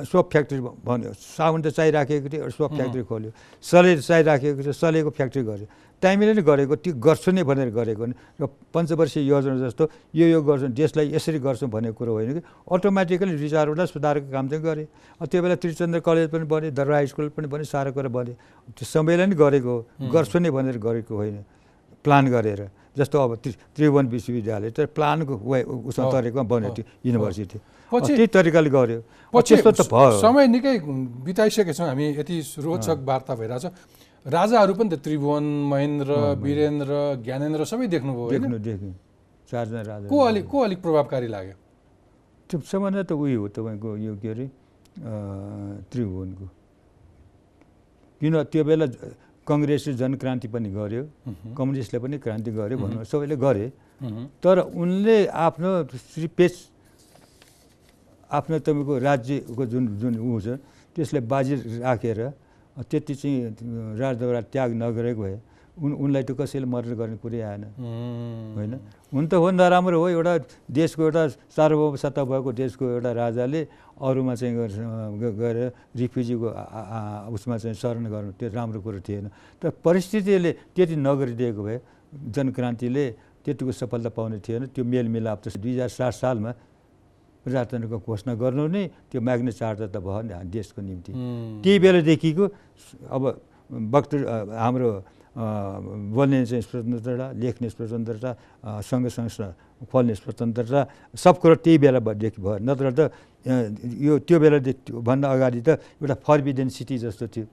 [0.05, 3.31] सोप फ्याक्ट्री भन्यो। साबुन त चाहिराखेको थियो एउटा सोप फ्याक्ट्री खोल्यो।
[3.65, 5.67] सले चाहिराखेको थियो सलेको फ्याक्ट्री गर्यो।
[6.03, 10.38] टाइमले नै गरेको त्यो गर्छु नै भनेर गरेको नि। र पञ्चवर्षीय योजना जस्तो यो यो
[10.45, 14.87] गर्छौँ देशलाई यसरी गर्छौँ भनेको कुरो होइन कि। अटोमेटिकली दुई चारवटा सुधारको काम चाहिँ गरेँ।
[15.25, 18.35] त्यो बेला त्रिचन्द्र कलेज पनि बन्यो दरबार स्कुल पनि बन्यो सारा कुरा बन्यो।
[18.77, 19.81] त्यो समयले नै गरेको हो।
[20.12, 21.38] गर्छु नै भनेर गरेको होइन।
[22.05, 22.61] प्लान गरेर
[22.99, 27.59] जस्तो अब त्रि त्रिभुवन विश्वविद्यालय त प्लानको वे उसमा तरिकामा बन्यो त्यो युनिभर्सिटी।
[27.93, 29.01] पछि त्यही तरिकाले गर्यो।
[29.33, 30.75] पछि त भयो। समय निकै
[31.25, 33.65] बिताइसकेका छौँ हामी यति रोचक वार्ता भइरहेछ।
[34.27, 36.91] राजाहरू पनि त त्रिभुवन महेन्द्र वीरेन्द्र
[37.25, 38.91] ज्ञानेन्द्र सबै देख्नुभयो देख्नु देख्नु
[39.51, 41.57] चारजना राजा को अलिक को अलिक प्रभावकारी लाग्यो?
[42.49, 44.47] त्यो सबभन्दा त उयो हो तपाईँको यो के अरे
[45.91, 46.47] त्रिभुवनको।
[48.21, 48.87] किन त्यो बेला
[49.46, 51.02] कङ्ग्रेसले जनक्रान्ति पनि गर्यो
[51.59, 53.66] कम्युनिस्टले पनि क्रान्ति गर्यो भनौँ सबैले गरे।
[54.42, 55.70] तर उनले आफ्नो
[56.14, 56.55] श्रीपेच
[58.31, 60.46] आफ्नो तपाईँको राज्यको जुन जुन ऊ छ
[60.96, 62.20] त्यसलाई बाजी राखेर
[62.76, 63.38] त्यति चाहिँ
[64.00, 65.37] राजदरबार त्याग नगरेको भए
[65.76, 67.64] उन उनलाई त कसैले मर्डर गर्ने कुरै आएन।
[68.57, 68.72] होइन?
[69.12, 70.35] हुन त हो नराम्रो हो। एउटा
[70.72, 71.22] देशको एउटा
[71.53, 73.61] सार्वभौम सत्ता भएको देशको एउटा राजाले
[74.01, 74.57] अरूमा चाहिँ
[75.37, 75.59] गएर
[76.01, 76.48] रिफ्युजीको
[77.29, 79.29] उसमा चाहिँ शरण गर्नु त्यो राम्रो कुरो थिएन।
[79.61, 81.79] तर परिस्थितिले त्यति नगरिदिएको भए
[82.33, 83.05] जनक्रान्तिले
[83.44, 86.51] त्यतिको सफलता पाउने थिएन। त्यो मेलमिलाप त दुई हजार सात सालमा
[87.44, 91.12] प्रजातन्त्रको घोषणा गर्नु नै त्यो म्याग्ने चार्टर त भयो नि देशको निम्ति।
[91.61, 92.44] त्यही बेलादेखिको
[93.12, 93.22] अब
[93.92, 94.12] वक्त
[94.57, 94.88] हाम्रो
[95.33, 98.31] बोल्ने चाहिँ स्वतन्त्रता लेख्ने स्वतन्त्रता
[98.85, 99.49] संस्था
[99.88, 100.81] खोल्ने स्वतन्त्रता
[101.16, 103.01] सब कुरो त्यही बेलादेखि भयो। नत्र त
[103.47, 105.68] यो त्यो बेलादेखि भन्दा अगाडि त
[106.05, 107.47] एउटा फर्बिडेन सिटी जस्तो थियो।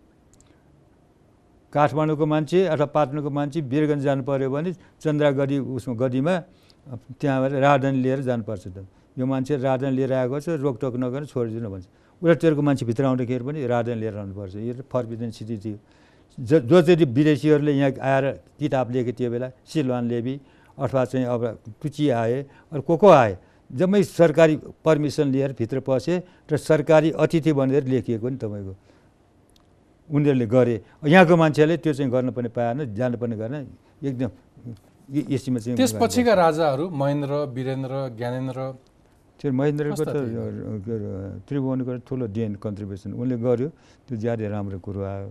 [1.71, 6.35] काठमाडौँको मान्छे अथवा पाटनको मान्छे वीरगञ्ज जानु पऱ्यो भने चन्द्रागढी उसमा गढीमा
[7.15, 8.77] त्यहाँबाट राजधानी लिएर जानुपर्छ त।
[9.15, 11.85] यो मान्छे राजधानी लिएर आएको छ रोकटोक नगरेर छोडिदिनु भन्छ।
[12.21, 15.77] उतातिरको मान्छे भित्र आउँदाखेरि पनि राजधानी लिएर आउनुपर्छ। यो फर्बिडेन सिटी थियो।
[16.37, 18.25] जो जो चाहिँ विदेशीहरूले यहाँ आएर
[18.59, 20.35] किताब लेखे त्यो बेला सिलवान लेबी
[20.77, 21.41] अथवा चाहिँ अब
[21.81, 22.39] टुची आए
[22.71, 23.37] अरू को को आए
[23.69, 26.13] जम्मै सरकारी पर्मिसन लिएर भित्र पसे
[26.51, 28.73] र सरकारी अतिथि भनेर लेखिएको नि तपाईँको।
[30.09, 33.67] उनीहरूले गरे। यहाँको मान्छेले त्यो चाहिँ गर्न पनि पाएन जानु पनि गरेन
[34.01, 34.31] एकदम
[35.29, 38.59] यसमा चाहिँ त्यसपछिका राजाहरू महेन्द्र वीरेन्द्र ज्ञानेन्द्र
[39.37, 40.17] त्यो महेन्द्रको त
[41.45, 43.69] त्रिभुवनको ठुलो डिएन कन्ट्रिब्युसन उनले गर्यो
[44.09, 45.29] त्यो ज्यादै राम्रो कुरो आयो।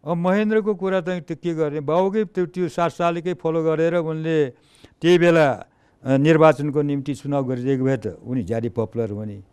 [0.00, 1.80] अब महेन्द्रको कुरा त त्यो के गर्ने?
[1.84, 4.36] बाबुकै त्यो त्यो सात सालकै फलो गरेर उनले
[5.00, 5.46] त्यही बेला
[6.04, 9.44] निर्वाचनको निम्ति चुनाव गरिदिएको भए त उनी ज्यादै पपुलर हुने ने।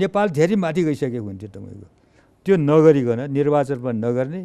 [0.00, 1.86] नेपाल धेरै माथि गइसकेको हुन्थ्यो तपाईँको
[2.46, 4.40] त्यो नगरिकन निर्वाचन पनि नगर्ने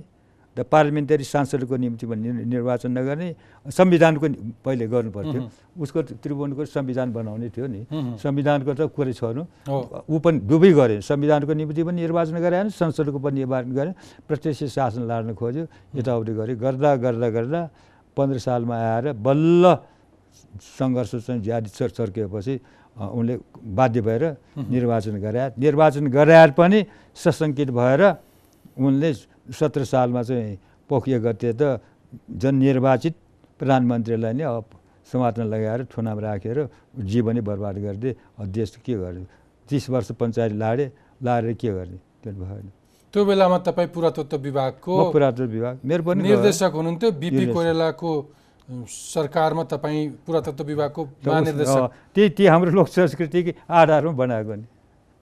[0.58, 3.28] र पार्लिमेन्टरी सांसदको निम्ति पनि निर्वाचन नगर्ने
[3.72, 4.28] संविधानको
[4.60, 5.42] पहिले गर्नुपर्थ्यो।
[5.80, 7.82] उसको त्रिभुवनको संविधान बनाउने थियो नि।
[8.20, 9.44] संविधानको त कुरै छोड्नु
[10.12, 13.92] ऊ पनि दुवै गरे। संविधानको निम्ति पनि निर्वाचन गराएन संसदको पनि निर्वाचन गरे
[14.28, 15.64] प्रत्यक्ष शासन लाड्न खोज्यो
[15.96, 17.62] यताउति गरे गर्दा गर्दा गर्दा
[18.12, 19.64] पन्ध्र सालमा आएर बल्ल
[20.78, 22.56] सङ्घर्ष चाहिँ ज्यादा चर चर्किएपछि
[22.92, 23.36] उनले
[23.72, 24.24] बाध्य भएर
[24.68, 26.80] निर्वाचन गराए। निर्वाचन गराएर पनि
[27.16, 28.02] सशङ्कित भएर
[28.76, 29.10] उनले
[29.52, 30.58] सत्र सालमा चाहिँ
[30.90, 31.80] पोखियो गते त
[32.42, 33.16] जननिर्वाचित
[33.60, 34.66] प्रधानमन्त्रीलाई नै अब
[35.12, 36.58] समात्न लगाएर थुनामा राखेर
[36.98, 38.14] जीवनै बर्बाद गरिदिए।
[38.48, 39.26] देश के गर्ने
[39.70, 40.86] तिस वर्ष पञ्चायत लाडे
[41.24, 42.68] लाएर के गर्ने त्यो भएन।
[43.14, 47.46] त्यो बेलामा तपाईँ पुरातत्व विभागको पुरातत्व विभाग। मेरो पनि। निर्देशक हुनुहुन्थ्यो। बिपी
[48.72, 54.66] अम, सरकारमा तपाईँ पुरातत्व विभागको महानिर्देशक। त्यही त्यही हाम्रो लोक संस्कृतिकै आधारमा बनाएको नि।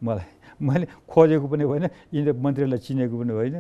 [0.06, 0.28] मलाई
[0.62, 3.58] मैले खोजेको पनि होइन यिनीहरू मन्त्रीलाई चिनेको पनि होइन।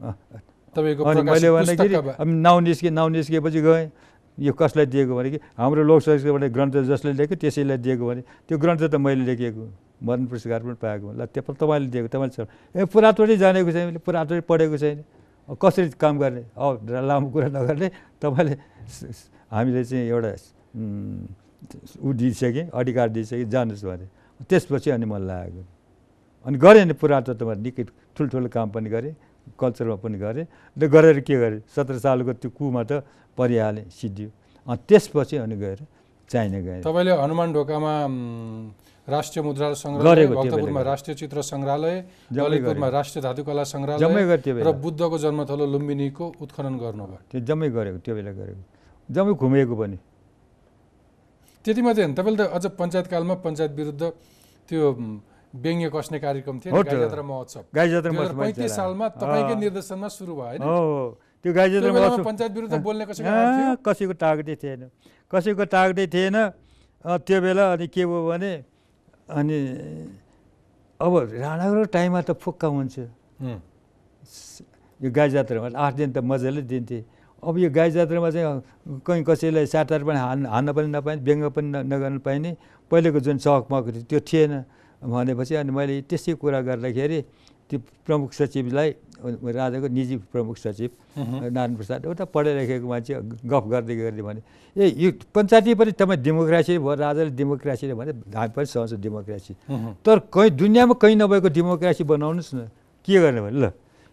[0.74, 3.90] तपाईँको अनि मैले भन्दाखेरि नाउँ निस्के नाउँ निस्किएपछि गएँ।
[4.38, 8.56] यो कसलाई दिएको भने कि हाम्रो लोक संस्कृतिबाट ग्रन्थ जसले लेख्यो त्यसैलाई दिएको भने त्यो
[8.56, 9.64] ग्रन्थ त मैले लेखेको
[10.00, 13.86] मरण पुरस्कार पनि पाएको ल त्यो पनि तपाईँले दिएको तपाईँले छ ए पुरातत्वै जानेको छैन
[14.00, 15.04] मैले पढेको छैन।
[15.50, 16.42] कसरी काम गर्ने?
[16.56, 17.88] अब लामो कुरा नगर्ने
[18.22, 18.54] तपाईँले
[19.50, 20.30] हामीले चाहिँ एउटा
[22.00, 24.06] ऊ दिइसकेँ अधिकार दिइसकेँ जानुहोस् भने।
[24.48, 25.62] त्यसपछि अनि मलाई लागेको
[26.46, 27.82] अनि गरेँ नि पुरातत्वमा निकै
[28.16, 29.12] ठुल्ठुलो काम पनि गरेँ।
[29.58, 31.60] कल्चरमा पनि गरेँ र गरेर के गरेँ?
[31.70, 33.02] सत्र सालको त्यो कुमा त
[33.38, 34.28] परिहालेँ सिद्धियो।
[34.68, 35.80] अनि त्यसपछि अनि गएर
[36.30, 37.92] चाइना गएँ। तपाईँले हनुमान ढोकामा
[39.08, 41.96] राष्ट्रिय मुद्रा सङ्ग्रहालय गरेको त्यो भक्तपुरमा बेला राष्ट्रिय चित्र सङ्ग्रहालय
[42.30, 47.40] जम्मै ललितपुरमा। राष्ट्रिय धातुकला जम्मै सङ्ग्रहालय गरेँ त्यो र बुद्धको जन्मथलो लुम्बिनीको उत्खनन गर्नुभयो। त्यो
[47.48, 48.62] जम्मै गरेको त्यो बेला गरेको।
[49.10, 49.98] जम्मै घुमेको पनि।
[51.64, 54.02] त्यति मात्रै होइन तपाईँले त अझ पञ्चायतकालमा पञ्चायत विरुद्ध
[54.70, 54.82] त्यो
[55.54, 60.62] व्यङ्ग्य कस्ने कार्यक्रम थियो। गाईजात्रा महोत्सव। गाई जात्रा महोत्सवमा पैँतिस। सालमा तपाईँकै निर्देशनमा सुरु भयो
[60.62, 60.62] होइन?
[61.42, 63.30] त्यो गाई जात्रा महोत्सव पञ्चायत विरुद्ध बोल्ने कसैको
[63.82, 64.82] कसैको तागतै थिएन।
[65.30, 66.36] कसैको तागतै थिएन।
[67.00, 68.52] त्यो बेला अनि के भयो भने
[69.26, 69.56] अनि
[71.00, 72.96] अब राणाको टाइममा त फुक्का हुन्छ
[75.00, 76.98] यो गाई जात्रामा आठ दिन त मजाले दिन्थे।
[77.40, 81.68] अब यो गाई जात्रामा चाहिँ कहीँ कसैलाई साटार पनि हान्न हान्न पनि नपाइने व्यङ्ग पनि
[81.88, 82.50] नगर्न पाइने।
[82.90, 84.52] पहिलेको जुन चकमक थियो त्यो थिएन।
[85.02, 87.18] भनेपछि अनि मैले त्यसै कुरा गर्दाखेरि
[87.70, 88.88] त्यो प्रमुख सचिवलाई
[89.20, 90.90] राजाको निजी प्रमुख सचिव।
[91.54, 93.12] नारायण प्रसाद एउटा पढाइ राखेको मान्छे
[93.46, 94.40] गफ गर्दै गर्दै भने
[94.74, 99.52] ए यो पञ्चायती पनि तपाईँ डेमोक्रेसी भयो राजाले डेमोक्रेसी भने हामी पनि सहन्छ डेमोक्रेसी।
[100.02, 102.60] तर कहीँ दुनियाँमा कहीँ नभएको डेमोक्रेसी बनाउनुहोस् न।
[103.06, 103.66] के गर्ने भने ल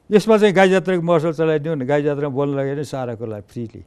[0.10, 3.82] यसमा चाहिँ गाई जात्राको मर्सल चलाइदिउँ न। गाई जात्रामा बोल्न लाग्यो भने साराको लागि फ्रीली।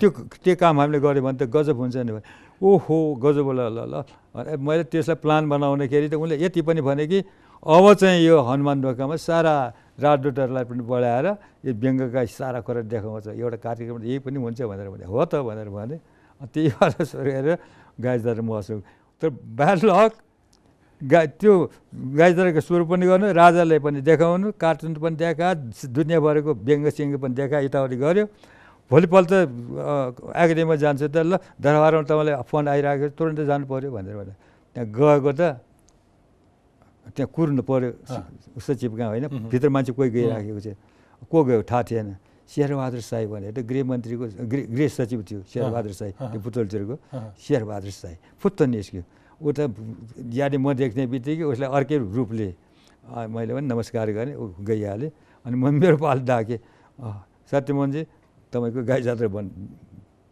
[0.00, 0.08] त्यो
[0.42, 2.24] त्यो काम हामीले गऱ्यो भने त गजब हुन्छ नि भने।
[2.62, 3.94] ओहो गजब ल ल ल।
[4.56, 7.18] मैले त्यसलाई प्लान बनाउँदाखेरि त उनले यति पनि भने कि
[7.62, 9.54] अब चाहिँ यो हनुमान ढोकामा सारा
[9.98, 11.26] राजदूतहरूलाई पनि बढाएर
[11.66, 15.68] यो व्यङ्गका सारा कुरा देखाउँछ एउटा कार्यक्रम यही पनि हुन्छ भनेर भने हो त भनेर
[15.70, 15.96] भने
[16.54, 17.46] त्यही भएर
[18.02, 18.78] गाई जात्रा महोत्सव
[19.22, 20.12] तर ब्याड लक
[21.02, 21.52] गाई त्यो
[22.18, 25.48] गाईचराको सुरु पनि गर्नु राजाले पनि देखाउनु कार्टुन पनि देखा
[25.98, 28.24] दुनियाँभरको व्यङ्ग सिङ्ग पनि देखा यताउति गऱ्यो।
[28.92, 29.30] भोलिपल्ट
[30.36, 34.34] एकाडेमीमा जान्छ त ल दरबारमा तपाईँलाई फोन आइरहेको छ, तुरन्तै जानु पऱ्यो भनेर भने
[34.76, 35.42] त्यहाँ गएको त
[37.16, 37.90] त्यहाँ कुर्नु पऱ्यो
[38.60, 40.68] सचिव कहाँ होइन। भित्र मान्छे कोही गइराखेको छ।
[41.24, 41.62] को गयो?
[41.64, 42.08] थाहा थिएन।
[42.52, 47.94] शेरबहादुर साई भनेर त गृहमन्त्रीको गृह गृह सचिव थियो शेरबहादुर साई। त्यो पुतलचुरको। अँ। शेरबहादुर
[47.96, 49.02] साई। फुत्त निस्क्यो।
[49.40, 49.60] ऊ त
[50.36, 52.48] यादे म देख्ने बित्तिकै उसलाई अर्कै रूपले
[53.02, 55.10] मैले पनि नमस्कार गरेँ ऊ गइहालेँ
[55.48, 56.60] अनि म मेरो पाल डाकेँ
[57.50, 58.02] सत्यमोहनजी
[58.52, 59.50] तपाईँको गाई जात्रा बन्द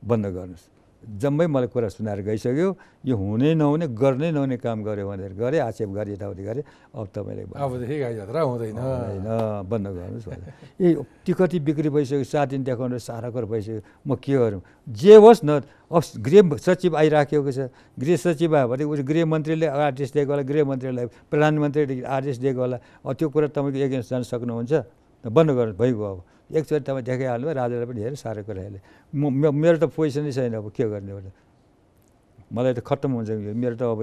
[0.02, 0.68] बन्द गर्नुहोस्।
[1.00, 2.68] जम्मै मलाई कुरा सुनाएर गइसक्यो।
[3.08, 7.42] यो हुनै नहुने गर्नै नहुने काम गऱ्यो भनेर गरेँ आक्षेप गरेँ यताउति गरेँ अब तपाईँले।
[7.56, 9.24] अबदेखि गाईजात्रा हुँदैन। होइन
[9.64, 10.88] बन्द गर्नुहोस् भनेर। ए
[11.24, 14.60] टिकटै बिक्री भइसक्यो सात दिन देखाउनु सारा कर भइसक्यो। म के गरौँ?
[14.92, 20.12] जे होस् न अब गृह सचिव आइराखेको छ। गृह सचिव आयो भने उस गृहमन्त्रीले आदेश
[20.12, 24.72] दिएको होला गृहमन्त्रीलाई प्रधानमन्त्रीले आदेश दिएको होला। अब त्यो कुरा तपाईँको एगेन्स्ट जान सक्नुहुन्छ।
[25.24, 26.18] बन्द गर्नु भइगयो अब।
[26.50, 28.80] एकचोटि तपाईँ देखाइहाल्नु भयो राजालाई पनि धेरै साह्रो कुराहरूले
[29.12, 31.30] म म- मेरो त पोजिसनै छैन अब के गर्ने भने
[32.50, 34.00] मलाई त खत्तम हुन्छ यो मेरो त अब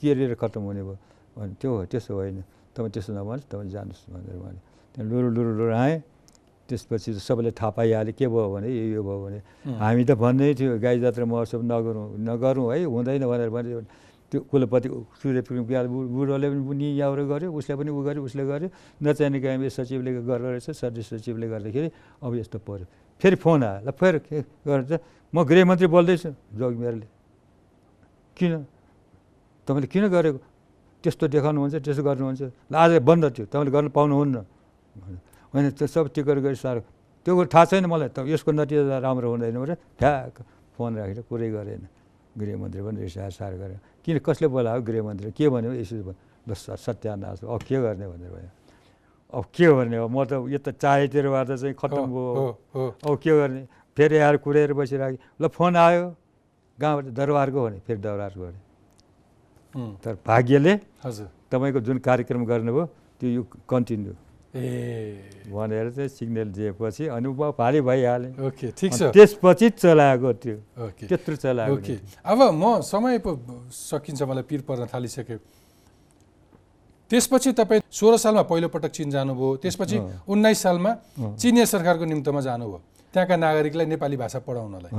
[0.00, 0.96] केरियर खत्तम हुने भयो।
[1.36, 2.36] भने त्यो हो त्यसो होइन
[2.76, 4.58] तपाईँ त्यसो नभन्नुहोस् तपाईँ जानुहोस् भनेर भने।
[4.94, 5.96] त्यहाँ लुरु लुरु लुरु आएँ।
[6.68, 9.38] त्यसपछि सबैले थाहा पाइहाल्यो के भयो भने यो यो भयो भने।
[9.80, 13.68] हामी त भन्दै थियो गाई जात्रा महोत्सव नगरौँ नगरौँ है हुँदैन भनेर भने।
[14.28, 14.88] त्यो कुलपति
[15.20, 18.68] सूर्य प्याल बुढोले पनि नि याउरो गऱ्यो उसले पनि ऊ गर्यो उसले गर्यो।
[19.00, 21.88] नचाहिने काम सचिवले गरेर रहेछ सदस्य सचिवले गर्दाखेरि
[22.20, 22.86] अब यस्तो पऱ्यो।
[23.20, 24.36] फेरि फोन आयो ल फेरि के
[24.68, 24.92] गर्छ
[25.32, 26.28] म गृहमन्त्री बोल्दैछु
[26.60, 27.06] जोगमेरले
[28.36, 28.52] किन?
[29.66, 30.40] तपाईँले किन गरेको?
[31.04, 34.36] त्यस्तो देखाउनुहुन्छ त्यस्तो गर्नुहुन्छ। ल आज बन्द थियो तपाईँले गर्न पाउनुहुन्न।
[35.52, 36.80] होइन त्यो सब टिकट गरी साह्रो।
[37.24, 40.34] त्यो कुरो थाहा छैन मलाई त यसको नतिजा राम्रो हुँदैन भनेर ठ्याक
[40.76, 41.82] फोन राखेर कुरै गरेन।
[42.38, 44.80] गृहमन्त्री पनि रिसाएर साह्रो गरेन किन कसले बोलायो?
[44.82, 45.72] गृहमन्त्री के भन्यो?
[45.82, 46.14] यसो भन्यो।
[46.48, 48.50] ल सत्यानाश भयो। अब के गर्ने भनेर भन्यो।
[49.34, 49.96] अब के गर्ने?
[49.98, 53.62] अब म त यो त चाहेतिरबाट चाहिँ खत्तम हो, भयो। हो, हो। अब के गर्ने?
[53.92, 56.04] फेरि आएर कुरेर बसिरहेको। ल फोन आयो।
[56.78, 58.60] गाउँबाट दरबारको भने फेरि दरबारको भने।
[60.00, 60.72] तर भाग्यले
[61.04, 62.84] हजुर। तपाईँको जुन कार्यक्रम गर्नुभयो
[63.20, 64.12] त्यो यो कन्टिन्यू।
[64.48, 70.56] ए। भनेर चाहिँ सिग्नल दिएपछि अनि ऊ भारी भइहाल्यो। ओके ठिक छ। त्यसपछि चलाएको त्यो।
[70.88, 73.36] ओके। त्यत्रो चलाएको ओके। अब म समय पो
[73.70, 75.38] सकिन्छ मलाई पिर पर्न थालिसक्यो।
[77.10, 80.92] त्यसपछि तपाईँ सोह्र सालमा पहिलोपटक चिन जानुभयो। त्यसपछि। उन्नाइस सालमा।
[81.36, 82.80] चिनिया सरकारको निम्तमा जानुभयो।
[83.12, 84.92] त्यहाँका नागरिकलाई नेपाली भाषा पढाउनलाई।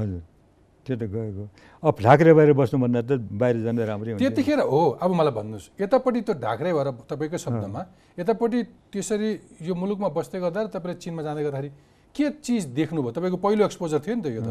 [0.86, 1.44] त्यो त गएको
[1.84, 3.12] अब ढाक्रे बाहिर बस्नुभन्दा त
[3.42, 7.82] बाहिर जानु राम्रै हुन्छ त्यतिखेर हो अब मलाई भन्नुहोस् यतापट्टि त्यो ढाक्रे भएर तपाईँकै शब्दमा
[8.20, 8.60] यतापट्टि
[8.94, 9.30] त्यसरी
[9.68, 11.70] यो मुलुकमा बस्दै गर्दा तपाईँले चिनमा जाँदै गर्दाखेरि
[12.16, 13.12] के चिज देख्नुभयो?
[13.16, 14.50] तपाईँको पहिलो एक्सपोजर थियो नि त यो त।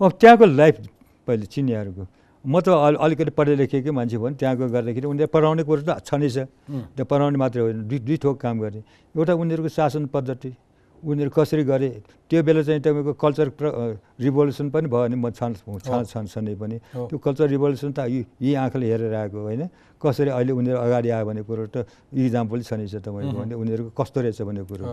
[0.00, 0.74] अब त्यहाँको लाइफ
[1.26, 2.04] पहिले चिनियाहरूको।
[2.44, 6.04] म त अल अलिकति पढे लेखेकै मान्छे भयो नि त्यहाँको गर्दाखेरि उनीहरू पढाउने कुरो त
[6.04, 6.44] छ नै छ
[6.92, 8.80] त्यो पढाउने मात्रै होइन दुई दुई थोक काम गर्ने।
[9.16, 10.50] एउटा उनीहरूको शासन पद्धति।
[11.04, 11.88] उनीहरू कसरी गरे?
[12.26, 13.46] त्यो बेला चाहिँ तपाईँको कल्चर
[14.18, 16.76] रिभोल्युसन पनि भयो भने म छान छान छान छँदै पनि।
[17.08, 19.62] त्यो कल्चर रिभोल्युसन त यी यी आँखाले हेरेर आएको होइन।
[20.00, 21.76] कसरी अहिले उनीहरू अगाडि आयो भन्ने कुरो त
[22.12, 24.84] इक्जाम्पल छ नि तपाईँको भने उनीहरूको कस्तो रहेछ भन्ने कुरो।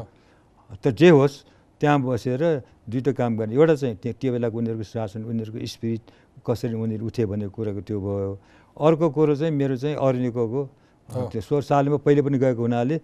[0.84, 1.36] त जे होस्
[1.82, 2.44] त्यहाँ बसेर
[2.86, 6.02] दुइटा काम गर्ने। एउटा चाहिँ त्यो त्यो बेलाको उनीहरूको शासन उनीहरूको स्पिरिट
[6.46, 8.32] कसरी उनीहरू उठे भन्ने कुराको त्यो भयो।
[8.78, 10.70] अर्को कुरो चाहिँ मेरो चाहिँ अर्निकोको हो।
[11.12, 12.96] त्यो सोह्र सालमा पहिले पनि गएको हुनाले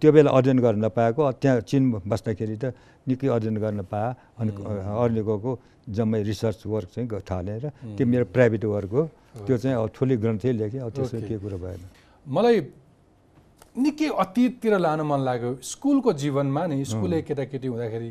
[0.00, 2.64] त्यो बेला अध्ययन गर्न नपाएको। त्यहाँ चिन बस्दाखेरि त
[3.06, 5.50] निकै अध्ययन गर्न पाएँ। अनि अर्निकोको
[5.90, 7.62] जम्मै रिसर्च वर्क चाहिँ थालेर
[7.98, 9.02] त्यो मेरो प्राइभेट वर्क हो।
[9.46, 11.80] त्यो चाहिँ अब ठुलै ग्रन्थै लेखेँ। अब त्यसमा ओके। के कुरो भएन।
[12.26, 12.56] मलाई
[13.78, 18.10] निकै अतीततिर लानु मन लाग्यो। स्कुलको जीवनमा नि स्कुले केटाकेटी हुँदाखेरि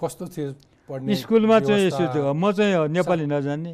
[0.00, 0.48] कस्तो थियो
[0.90, 2.04] पढ्ने स्कुलमा चाहिँ यसो?
[2.12, 3.72] थियो। म चाहिँ नेपाली नजान्ने।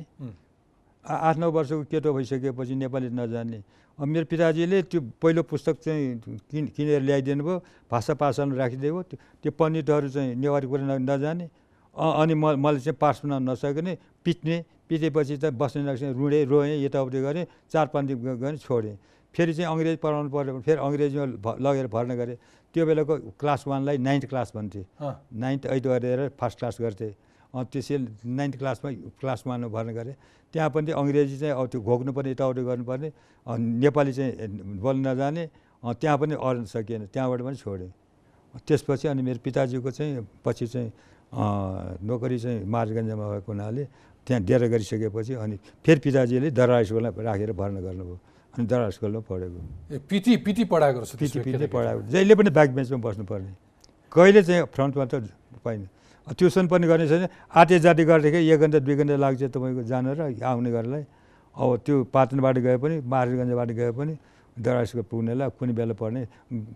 [1.02, 3.58] आठ नौ वर्षको केटो भइसकेपछि नेपाली नजान्ने।
[3.98, 6.20] मेरो पिताजीले त्यो पहिलो पुस्तक चाहिँ
[6.50, 7.56] किन किनेर ल्याइदिनु भयो
[7.90, 11.46] भाषा पाठशालामा राखिदिएको त्यो त्यो पण्डितहरू चाहिँ नेवारी कुरा नजाने
[11.96, 13.92] अनि म मैले चाहिँ पास बनाउन नसक्ने
[14.24, 14.56] पिट्ने
[14.88, 18.96] पिटेपछि त बस्ने नसक्ने रुँडेँ रोएँ यताउति गरेँ चार पाँच दिन गरेँ छोडेँ।
[19.34, 21.24] फेरि चाहिँ अङ्ग्रेजी पढाउनु पऱ्यो भने फेरि अङ्ग्रेजीमा
[21.60, 22.36] लगेर भर्ना गरेँ।
[22.74, 27.12] त्यो बेलाको क्लास वानलाई नाइन्थ क्लास भन्थे। नाइन्थ एट गरेर फर्स्ट क्लास गर्थेँ।
[27.52, 28.88] त्यसैले नाइन्थ क्लासमा
[29.20, 30.16] क्लास वानमा भर्ना गरेँ।
[30.52, 33.08] त्यहाँ पनि अङ्ग्रेजी चाहिँ अब त्यो घोक्नुपर्ने यताउति गर्नुपर्ने
[33.84, 34.32] नेपाली चाहिँ
[34.80, 35.44] बोल्न नजाने
[36.00, 37.90] त्यहाँ पनि अर्न सकिएन त्यहाँबाट पनि छोडेँ।
[38.68, 40.90] त्यसपछि अनि मेरो पिताजीको चाहिँ पछि चाहिँ
[42.04, 43.84] नोकरी चाहिँ महाराजगञ्जमा भएको हुनाले
[44.28, 48.16] त्यहाँ डेरा गरिसकेपछि अनि फेरि पिताजीले दरबार स्कुलमा राखेर भर्ना गर्नुभयो।
[48.52, 49.60] अनि दरबार स्कुलमा पढेको।
[49.92, 53.50] ए, पिटी पिटी पढाएको रहेछ पिटी पिटी। पढाएको। जहिले पनि ब्याक बेन्चमा बस्नुपर्ने।
[54.12, 55.24] कहिले चाहिँ फ्रन्टमा त
[55.64, 55.88] पाइन।
[56.38, 60.20] ट्युसन पनि गर्ने छैन। आटे जाति गर्दाखेरि एक घन्टा दुई घन्टा लाग्छ तपाईँको जान र
[60.42, 61.04] आउने गर्नलाई
[61.56, 64.14] अब त्यो पाटनबाट गए पनि महाराजगञ्जबाट गए पनि
[64.52, 66.22] दराजको पुग्नेलाई कुनै बेला पढ्ने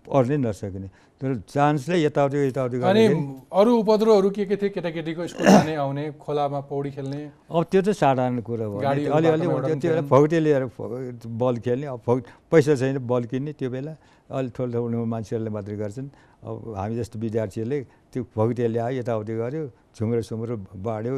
[0.09, 0.88] पढ्नै नसक्ने।
[1.20, 3.14] तर चान्सले यताउति यताउति गर्दाखेरि
[3.53, 4.68] अरू उपद्रवहरू के के थिए?
[4.68, 7.20] केटाकेटीको स्कुल जाने आउने खोलामा पौडी खेल्ने?
[7.53, 8.80] अब त्यो चाहिँ साधारण कुरा भयो
[9.12, 12.14] अलिअलि त्यो भौटे लिएर फ- बल खेल्ने। अब भौ
[12.51, 13.92] पैसा छैन बल किन्ने त्यो बेला
[14.32, 16.09] अलि ठुलो ठुलो मान्छेहरूले मात्रै गर्छन्।
[16.43, 17.78] अब हामी जस्तो विद्यार्थीहरूले
[18.12, 19.62] त्यो भौटे ल्यायो यताउति गऱ्यो
[19.97, 21.14] झुम्रो सुम्रो बाँड्यो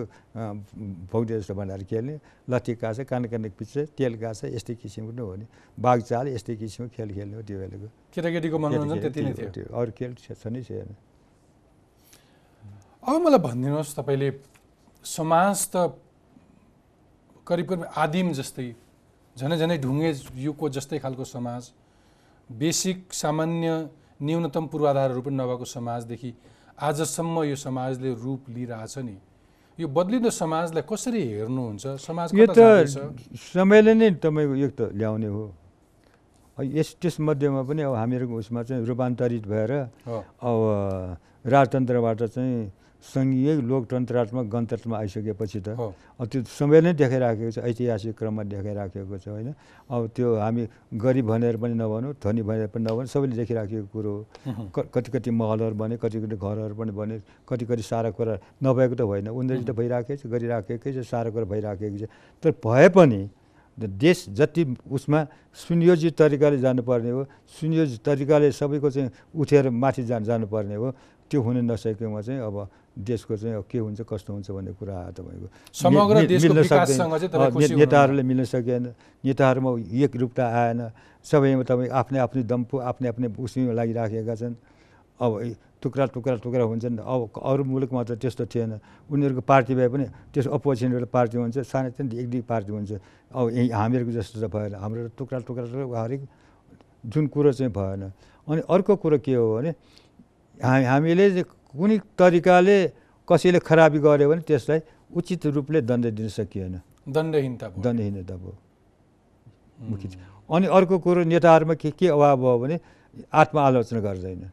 [1.10, 2.14] भौटे जस्तो बनाएर खेल्ने
[2.50, 5.46] लट्ठी काछ कान काने पिच्छे तेल काछ यस्तै किसिमको नै हो नि।
[5.78, 9.90] बाघ चाल यस्तै किसिमको खेल खेल्ने हो त्यो बेलाको। केटाकेटीको मनोरञ्जन त्यति नै थियो। अरू
[9.98, 10.94] खेल छ नै छैन।
[13.02, 14.28] अब मलाई भनिदिनुहोस् तपाईँले
[15.04, 15.76] समाज त
[17.46, 18.68] करिब करिब आदिम जस्तै
[19.36, 20.10] झनै झनै ढुङ्गे
[20.46, 21.62] युगको जस्तै खालको समाज
[22.50, 23.68] बेसिक सामान्य
[24.22, 26.30] न्यूनतम पूर्वाधारहरू पनि नभएको समाजदेखि
[26.78, 29.16] आजसम्म यो समाजले रूप लिइरहेछ नि।
[29.78, 31.86] यो बदलिँदो समाजलाई कसरी हेर्नुहुन्छ?
[32.02, 32.46] समाज यो?
[32.50, 32.58] त
[33.54, 35.44] समयले नै तपाईँको एक त ल्याउने हो।
[36.58, 39.72] यस त्यसमध्येमा पनि अब हामीहरूको उसमा चाहिँ रूपान्तरित भएर
[40.10, 40.58] अब
[41.46, 42.56] राजतन्त्रबाट चाहिँ
[42.98, 45.68] सङ्घीय लोकतन्त्रात्मक गणतन्त्रमा आइसकेपछि त
[46.18, 49.54] त्यो समय नै देखाइराखेको छ ऐतिहासिक क्रममा देखाइराखेको छ होइन?
[49.86, 50.62] अब त्यो हामी
[50.98, 55.74] गरिब भनेर पनि नभनौँ धनी भनेर पनि नभनौँ सबैले देखिराखेको कुरो हो। कति कति महलहरू
[55.78, 57.16] बने कति कति घरहरू पनि बने
[57.48, 58.34] कति कति सारा कुरा
[58.66, 62.10] नभएको त होइन उनीहरूले त भइराखेकै छ गरिराखेकै छ सारा कुरा भइराखेकै छ।
[62.42, 63.30] तर भए पनि
[63.78, 65.18] देश जति उसमा
[65.54, 70.90] सुनियोजित तरिकाले जानुपर्ने हो सुनियोजित तरिकाले सबैको चाहिँ उठेर माथि जान जानुपर्ने हो
[71.30, 72.56] त्यो हुन नसकेकोमा चाहिँ अब
[72.98, 78.84] देशको चाहिँ के हुन्छ कस्तो हुन्छ भन्ने कुरा तपाईँको समग्र मिल्न सक्दैन। नेताहरूले मिल्न सकेन
[79.22, 79.70] नेताहरूमा
[80.02, 80.80] एक रूपता आएन
[81.22, 84.54] सबैमा तपाईँ आफ्नै आफ्नै दम्पु आफ्नै आफ्नै उसीमा लागिराखेका छन्।
[85.18, 85.30] अब
[85.78, 90.46] टुक्रा टुक्रा टुक्रा हुन्छन् अब अरू मुलुकमा त त्यस्तो थिएन। उनीहरूको पार्टी भए पनि त्यस
[90.50, 92.90] अपोजिसन एउटा पार्टी हुन्छ सानो सानो एक दुई पार्टी हुन्छ।
[93.30, 96.20] अब यही हामीहरूको जस्तो त भएन हाम्रो टुक्रा टुक्रा टुक्रा हरेक
[97.14, 98.02] जुन कुरो चाहिँ भएन।
[98.46, 99.70] अनि अर्को कुरो के हो भने
[100.58, 102.76] हामी हामीले चाहिँ कुनै तरिकाले
[103.28, 106.74] कसैले खराबी गर्यो भने त्यसलाई उचित रूपले दण्ड दिन सकिएन।
[107.08, 108.54] दण्डहीनता दण्डहीनता भयो।
[109.80, 110.06] मुख्य।
[110.48, 112.76] अनि अर्को कुरो नेताहरूमा के के अभाव भयो भने
[113.32, 114.50] आत्मआलोचना गर्दैन।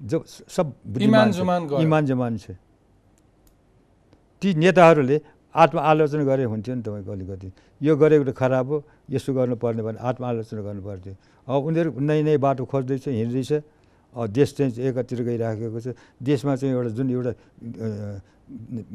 [0.00, 0.66] जो सब
[1.02, 2.54] इमान। जुमान। इमान जमान छ।
[4.42, 5.20] ती नेताहरूले
[5.54, 7.48] आत्मआलोचना गरे हुन्थ्यो नि तपाईँको अलिकति
[7.82, 8.76] यो गरेको त खराब हो
[9.10, 11.14] यसो गर्नुपर्ने भने आत्मआलोचना गर्नु पर्थ्यो
[11.48, 13.52] अब उनीहरू नयाँ नयाँ बाटो खोज्दैछ हिँड्दैछ।
[14.14, 17.32] देश चाहिँ एकातिर गइराखेको छ। देशमा चाहिँ एउटा जुन एउटा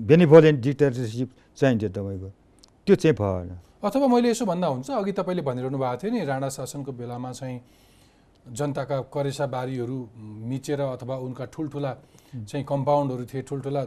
[0.03, 2.29] बेनिभोलेन्ट डिक्टेटरसिप चाहिन्थ्यो तपाईँको।
[2.87, 3.49] त्यो चाहिँ भएन।
[3.83, 7.59] अथवा मैले यसो भन्दा हुन्छ अघि तपाईँले भनिरहनु भएको थियो नि राणा शासनको बेलामा चाहिँ
[8.43, 9.97] जनताका करेसा बारीहरू
[10.49, 11.91] मिचेर अथवा उनका ठुल्ठुला
[12.43, 13.83] चाहिँ कम्पाउन्डहरू थिए ठुल्ठुला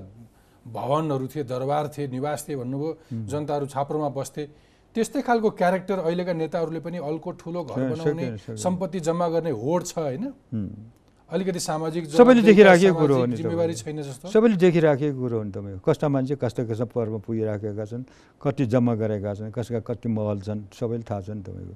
[0.67, 2.91] भवनहरू थिए दरबार थिए निवास थिए भन्नुभयो
[3.29, 4.45] जनताहरू छाप्रोमा बस्थे।
[4.97, 9.99] त्यस्तै खालको क्यारेक्टर अहिलेका नेताहरूले पनि अलको ठुलो घर बनाउने। सम्पत्ति जम्मा गर्ने होड छ
[9.99, 10.25] होइन।
[11.31, 15.45] अलिकति सामाजिक सबैले देखिराखेको कुरो हो नि जिम्मेवारी तपाईँको। छैन जस्तो। सबैले देखिराखेको कुरो हो
[15.45, 18.05] नि तपाईँको कस्ता मान्छे कस्ता कस्ता पर्वमा पुगिराखेका छन्
[18.39, 21.75] कति जम्मा गरेका छन् कसका कति महल छन् सबैले थाहा छ नि तपाईँको।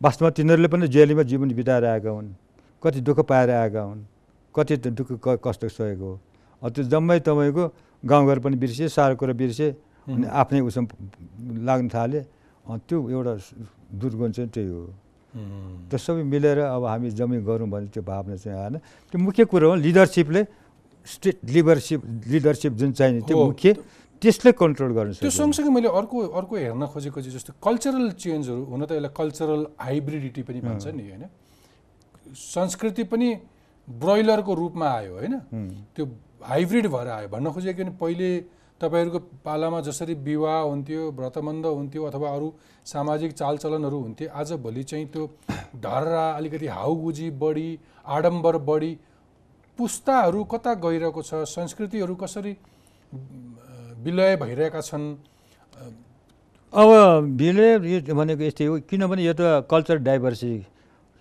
[0.00, 2.28] वास्तवमा तिनीहरूले पनि जेलीमा जीवन बिताएर आएका हुन्
[2.82, 4.02] कति दुःख पाएर आएका हुन्
[4.54, 6.16] कति दुःख क- कष्ट सहेको हो।
[6.64, 7.64] अब त्यो जम्मै तपाईँको
[8.04, 9.68] गाउँघर पनि बिर्से सारो कुरा बिर्से
[10.08, 10.88] अनि आफ्नै उसमा
[11.68, 12.20] लाग्न थाले
[12.88, 13.34] त्यो एउटा
[14.00, 15.05] दुर्गुण चाहिँ त्यही हुँ।
[15.36, 18.76] त्यो सबै मिलेर अब हामी जम्मै गरौँ भने त्यो भावना चाहिँ आएन।
[19.12, 20.42] त्यो मुख्य कुरो हो लिडरसिपले
[21.06, 22.00] स्टेट लिडरसिप
[22.32, 23.68] लिडरसिप जुन चाहिने त्यो। मुख्य
[24.22, 28.82] त्यसले कन्ट्रोल गर्न त्यो सँगसँगै मैले अर्को अर्को हेर्न खोजेको चाहिँ जस्तो कल्चरल चेन्जहरू हुन
[28.88, 31.24] त यसलाई कल्चरल हाइब्रिडिटी पनि भन्छ नि होइन?
[32.32, 33.28] संस्कृति पनि
[33.88, 35.34] ब्रोइलरको रूपमा आयो होइन?
[35.94, 36.04] त्यो
[36.42, 38.28] हाइब्रिड भएर आयो। भन्न खोजेको नि पहिले
[38.80, 42.52] तपाईँहरूको पालामा जसरी विवाह हुन्थ्यो व्रतबन्ध हुन्थ्यो अथवा अरू
[42.86, 45.26] सामाजिक चालचलनहरू हुन्थे आजभोलि चाहिँ त्यो
[45.84, 47.68] ढर्रा अलिकति हाउगुजी बढी
[48.06, 48.92] आडम्बर बढी
[49.78, 52.56] पुस्ताहरू कता गइरहेको छ संस्कृतिहरू कसरी
[54.04, 55.04] विलय भइरहेका छन्?
[56.72, 56.90] अब
[57.36, 60.60] भिले यो भनेको यस्तै हो किनभने यो त कल्चर डाइभर्सिटी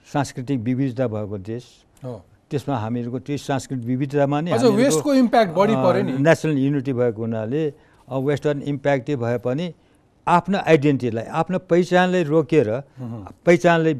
[0.08, 1.64] सांस्कृतिक विविधता भएको देश।
[2.04, 2.16] हो।
[2.52, 7.62] त्यसमा हामीहरूको त्यो सांस्कृतिक विविधतामा नै वेस्टको इम्प्याक्ट बढी पऱ्यो नि। नेसनल युनिटी भएको हुनाले
[8.08, 9.66] अब वेस्टर्न इम्प्याक्टै भए पनि
[10.28, 12.70] आफ्नो आइडेन्टिटीलाई आफ्नो पहिचानलाई रोकेर
[13.46, 13.94] पहिचानलाई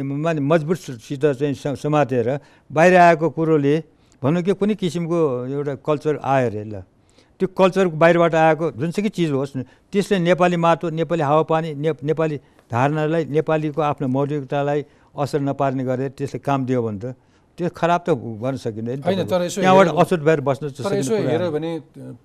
[0.00, 2.28] माने मजबुतसित चाहिँ समातेर
[2.70, 3.74] बाहिर आएको कुरोले
[4.22, 5.18] भनौँ कि कुनै किसिमको
[5.52, 6.74] एउटा कल्चर आयो अरे ल।
[7.40, 9.52] त्यो कल्चर बाहिरबाट आएको जुनसुकै चिज होस्
[9.92, 12.36] त्यसले नेपाली माटो नेपाली हावापानी ने नेपाली
[12.72, 14.80] धारणालाई नेपालीको आफ्नो मौलिकतालाई
[15.12, 17.04] असर नपार्ने गरेर त्यसले काम दियो भने त
[17.62, 18.10] त्यो खराब त
[18.42, 21.70] गर्न सकिँदैन होइन। तर यसो त्यहाँबाट हेऱ्यो- असुट भएर बस्न तर यसो हेऱ्यो। भने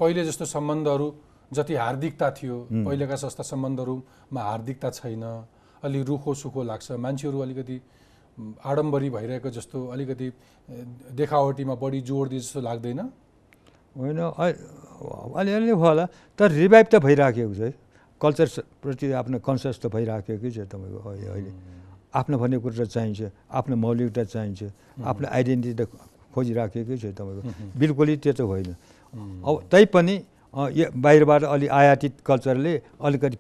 [0.02, 1.08] पहिले जस्तो सम्बन्धहरू
[1.54, 5.24] जति हार्दिकता थियो पहिलेका जस्ता सम्बन्धहरूमा हार्दिकता छैन
[5.86, 7.78] अलि रुखो सुखो लाग्छ। मान्छेहरू अलिकति
[8.66, 10.28] आडम्बरी भइरहेको जस्तो अलिकति
[11.14, 13.00] देखावटीमा बढी जोड दिए जस्तो लाग्दैन?
[13.98, 14.20] होइन
[15.38, 16.06] अलिअलि होला।
[16.40, 17.72] तर रिभाइभ त भइराखेको छ है।
[18.22, 21.52] कल्चरप्रति आफ्नो कन्सियस त भइराखेकै छ तपाईँको अहिले। अहिले
[22.14, 23.20] आफ्नो भन्ने कुरो चाहिन्छ
[23.52, 24.62] आफ्नो मौलिकता चाहिन्छ
[25.04, 25.90] आफ्नो आइडेन्टिटी त
[26.34, 27.42] खोजिराखेकै छ तपाईँको।
[27.82, 28.70] बिल्कुलै त्यो त होइन।
[29.44, 30.16] अब तैपनि
[30.80, 32.74] यो बाहिरबाट अलि आयातित कल्चरले
[33.06, 33.38] अलिकति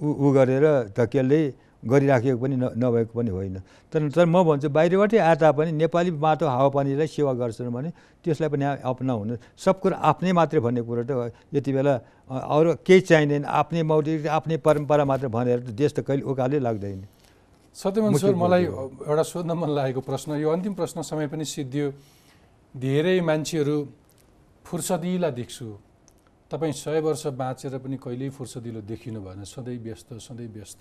[0.00, 0.64] उ गरेर
[0.96, 1.42] धकेल्दै
[1.86, 3.56] गरिराखेको पनि नभएको पनि होइन।
[3.92, 7.90] तर तर म भन्छु बाहिरबाटै आए तापनि नेपाली माटो हावापानीलाई सेवा गर्छन् भने
[8.24, 11.94] त्यसलाई पनि अपनाउनु। सब कुरो आफ्नै मात्रै भन्ने कुरो त यति बेला
[12.26, 17.00] अरू केही चाहिँदैन। आफ्नै मौलिक आफ्नै परम्परा मात्र भनेर त देश त कहिले उकालै लाग्दैन।
[17.76, 21.86] सत्यमन सर मलाई। एउटा सोध्न मन लागेको प्रश्न यो अन्तिम प्रश्न समय पनि सिद्धियो।
[22.74, 23.76] धेरै मान्छेहरू
[24.64, 25.66] फुर्सदिला देख्छु।
[26.50, 30.80] तपाईँ सय वर्ष बाँचेर पनि कहिल्यै फुर्सदिलो देखिनु भएन। सधैँ व्यस्त सधैँ व्यस्त।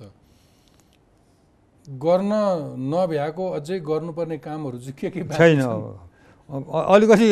[1.87, 2.31] गर्न
[2.79, 5.61] नभ्याएको अझै गर्नुपर्ने कामहरू चाहिँ के के छैन
[6.49, 7.27] अलिकति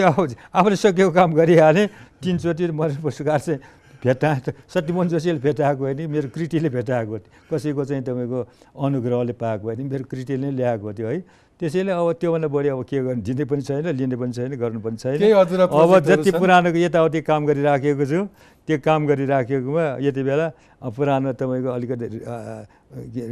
[0.52, 1.88] आफूले सकेको काम गरिहालेँ।
[2.22, 3.60] तिनचोटि मरे पुरस्कार चाहिँ
[4.04, 4.30] भेटा
[4.68, 8.40] सत्यमोहन जोशीले भेटाएको होइन मेरो कृतिले भेटाएको थियो। कसैको चाहिँ तपाईँको
[8.76, 11.20] अनुग्रहले पाएको होइन मेरो कृतिले ल्याएको थियो है।
[11.64, 14.98] त्यसैले अब त्योभन्दा बढी अब के गर्नु दिँदै पनि छैन लिने पनि छैन गर्नु पनि
[15.00, 15.16] छैन
[15.64, 16.32] अब जति?
[16.36, 18.20] पुरानोको यताउति काम गरिराखेको छु
[18.68, 20.48] त्यो काम गरिराखेकोमा यति बेला
[20.84, 22.06] पुरानो तपाईँको अलिकति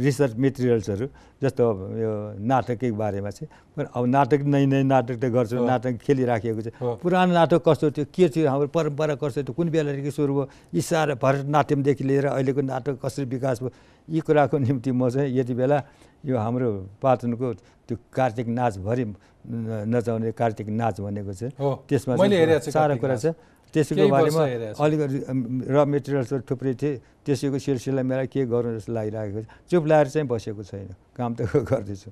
[0.04, 1.06] रिसर्च मेटेरियल्सहरू
[1.44, 6.60] जस्तो अब यो नाटकै बारेमा चाहिँ अब नाटक नै नै नाटक त गर्छु। नाटक खेलिराखेको
[6.64, 6.68] छ।
[7.04, 11.14] पुरानो नाटक कस्तो थियो के थियो हाम्रो परम्परा कस्तो थियो कुन बेलादेखि सुरु भयो इसारा
[11.20, 13.70] भरतनाट्यमदेखि लिएर अहिलेको नाटक कसरी विकास भयो
[14.08, 15.78] यी कुराको निम्ति म चाहिँ यति बेला
[16.24, 16.68] यो हाम्रो
[17.02, 17.46] पाटनको
[17.92, 19.04] त्यो कार्तिक नाचभरि
[19.92, 23.36] नचाउने कार्तिक नाच भनेको चाहिँ हो। त्यसमा छु सारा कुरा। छ
[23.74, 25.18] त्यसैको बारेमा छु। अलिकति
[25.68, 26.92] र मेटेरियल्सहरू थुप्रै थिए।
[27.24, 31.40] त्यसैको सिलसिला मेरा के गरौँ जस्तो लागिरहेको छ। चुप लाएर चाहिँ बसेको छैन। काम त
[31.68, 32.10] गर्दैछु।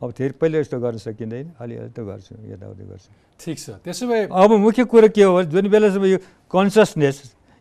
[0.00, 4.22] अब फेरि पहिले जस्तो गर्न सकिँदैन। अलिअलि त गर्छु यताउति गर्छु। ठिक छ। त्यसो भए
[4.32, 6.18] अब मुख्य कुरो के हो भने जुन बेलासम्म यो
[6.52, 7.16] कन्सियसनेस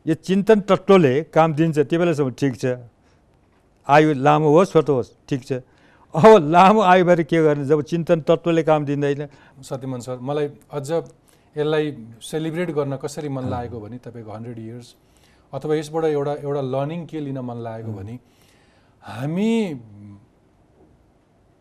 [0.05, 2.65] यो चिन्तन तत्त्वले काम दिन्छ त्यो बेलासम्म ठिक छ।
[3.87, 5.51] आयु लामो होस् छोटो होस् ठिक छ।
[6.15, 7.65] अब लामो आयु भएर के गर्ने?
[7.65, 9.27] जब चिन्तन तत्त्वले काम दिँदैन।
[9.59, 10.89] सत्यमन सर मलाई अझ
[11.55, 11.85] यसलाई
[12.21, 14.87] सेलिब्रेट गर्न कसरी मन लागेको भने तपाईँको हन्ड्रेड इयर्स
[15.53, 18.15] अथवा यसबाट एउटा एउटा लर्निङ के लिन मन लागेको भने
[19.03, 19.51] हामी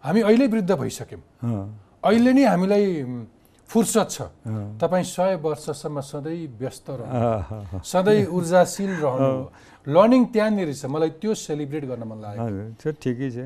[0.05, 1.23] हामी अहिले वृद्ध भइसक्यौँ।
[2.05, 2.87] अहिले नै हामीलाई
[3.69, 4.19] फुर्सद छ।
[4.83, 9.31] तपाईँ सय वर्षसम्म सधैँ व्यस्त रहनु। सधैँ ऊर्जाशील रहनु।
[9.87, 13.39] लर्निङ त्यहाँनिर छ। मलाई त्यो सेलिब्रेट गर्न मन लाग्यो ठिकै छ।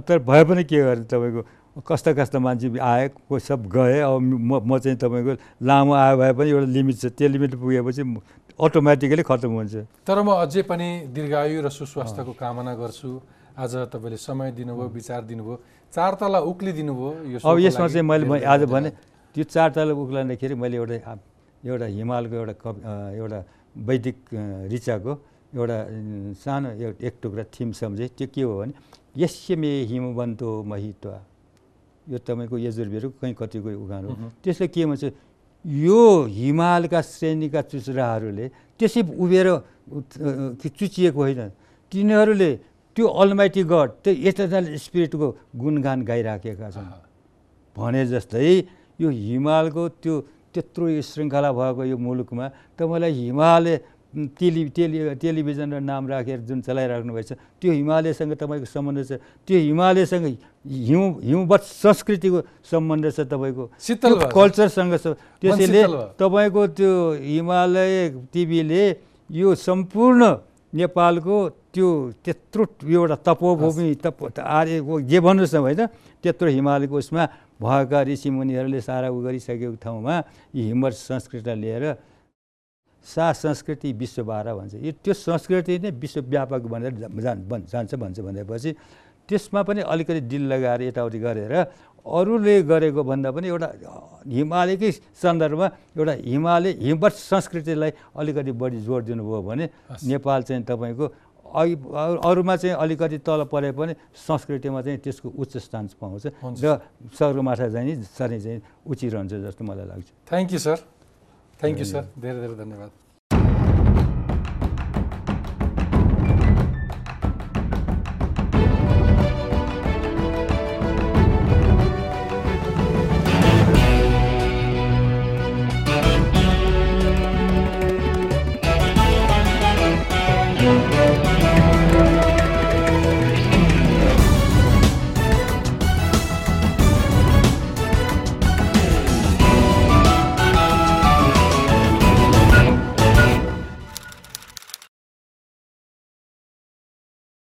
[0.00, 1.42] तर भए पनि के गर्ने तपाईँको?
[1.88, 5.32] कस्ता कस्ता मान्छे आए कोही सब गए अब म म चाहिँ तपाईँको
[5.64, 8.02] लामो आयो भए पनि एउटा लिमिट छ। त्यो लिमिट पुगेपछि
[8.60, 9.74] अटोमेटिकली खत्तम हुन्छ।
[10.04, 13.10] तर म अझै पनि दीर्घायु र सुस्वास्थ्यको कामना गर्छु।
[13.52, 15.56] आज तपाईँले समय दिनुभयो विचार दिनुभयो
[15.92, 18.88] चार तला उक्लिदिनु भयो यो अब यसमा चाहिँ मैले आज भने
[19.36, 20.96] त्यो चार तला उक्लाउँदाखेरि मैले एउटा
[21.68, 22.80] एउटा हिमालको एउटा कवि
[23.20, 23.38] एउटा
[23.76, 25.12] वैदिक अ, ऋचाको
[25.52, 25.76] एउटा
[26.40, 28.72] सानो एउटा एक टुक्रा थिम सम्झेँ। त्यो के हो भने
[29.16, 31.18] यस्य मे हिमवन्तो महित्वा
[32.06, 35.04] यो तपाईँको यजुर्वेदको कहीँ कतिको उखान हो। त्यसले के भन्छ
[35.64, 38.46] यो हिमालका श्रेणीका चुचुराहरूले
[38.80, 39.48] त्यसै उभिएर
[40.64, 41.42] चुचिएको होइन
[41.92, 42.50] तिनीहरूले
[42.96, 46.90] त्यो अलमाइटी गड त्यो एटर्नल स्पिरिटको गुणगान गाइराखेका छन्।
[47.76, 48.42] भने जस्तै
[49.00, 50.14] यो हिमालको त्यो
[50.52, 52.46] त्यत्रो यो श्रृङ्खला भएको यो मुलुकमा
[52.76, 53.76] तपाईँलाई हिमालय
[54.12, 59.12] टेलि टेलि टेलिभिजन र नाम राखेर जुन चलाइराख्नु भएको छ त्यो हिमालयसँग तपाईँको सम्बन्ध छ
[59.48, 60.26] त्यो हिमालयसँग
[60.84, 65.06] हिउँ हिउँवत संस्कृतिको सम्बन्ध छ तपाईँको शीतल। कल्चरसँग छ
[65.40, 65.82] त्यसैले।
[66.20, 66.92] तपाईँको त्यो
[67.24, 67.92] हिमालय
[68.32, 68.84] टिभीले
[69.30, 70.22] यो सम्पूर्ण
[70.72, 71.36] नेपालको
[71.72, 71.88] त्यो
[72.24, 74.76] त्यत्रो एउटा तपोभूमि तप आर्य
[75.08, 75.80] जे भन्नुहोस् न होइन
[76.20, 77.24] त्यत्रो हिमालयको उसमा
[77.60, 80.14] भएका ऋषिमुनिहरूले सारा उ गरिसकेको ठाउँमा
[80.52, 81.84] यी हिम्मत संस्कृतिलाई लिएर
[83.04, 86.92] सा संस्कृति विश्वबार भन्छ यो त्यो संस्कृति नै विश्वव्यापक भनेर
[87.24, 88.70] जान जान्छ भन्छ भनेपछि
[89.28, 91.54] त्यसमा पनि अलिकति दिल लगाएर यताउति गरेर
[92.02, 93.68] अरूले गरेको भन्दा पनि एउटा
[94.26, 94.90] हिमालयकै
[95.22, 95.66] सन्दर्भमा
[95.98, 99.64] एउटा हिमालय हिमवत संस्कृतिलाई अलिकति बढी जोड दिनुभयो भने।
[100.10, 101.06] नेपाल चाहिँ तपाईँको
[101.54, 103.92] अघि अरू- अरूमा चाहिँ अलिकति तल परे पनि
[104.26, 106.26] संस्कृतिमा चाहिँ त्यसको उच्च स्थान पाउँछ।
[106.64, 106.80] र
[107.14, 110.76] सगरमाथा चाहिँ साह्रै चाहिँ उचिरहन्छ जस्तो मलाई लाग्छ thank you sir
[111.62, 113.01] thank you sir धेरै धेरै धन्यवाद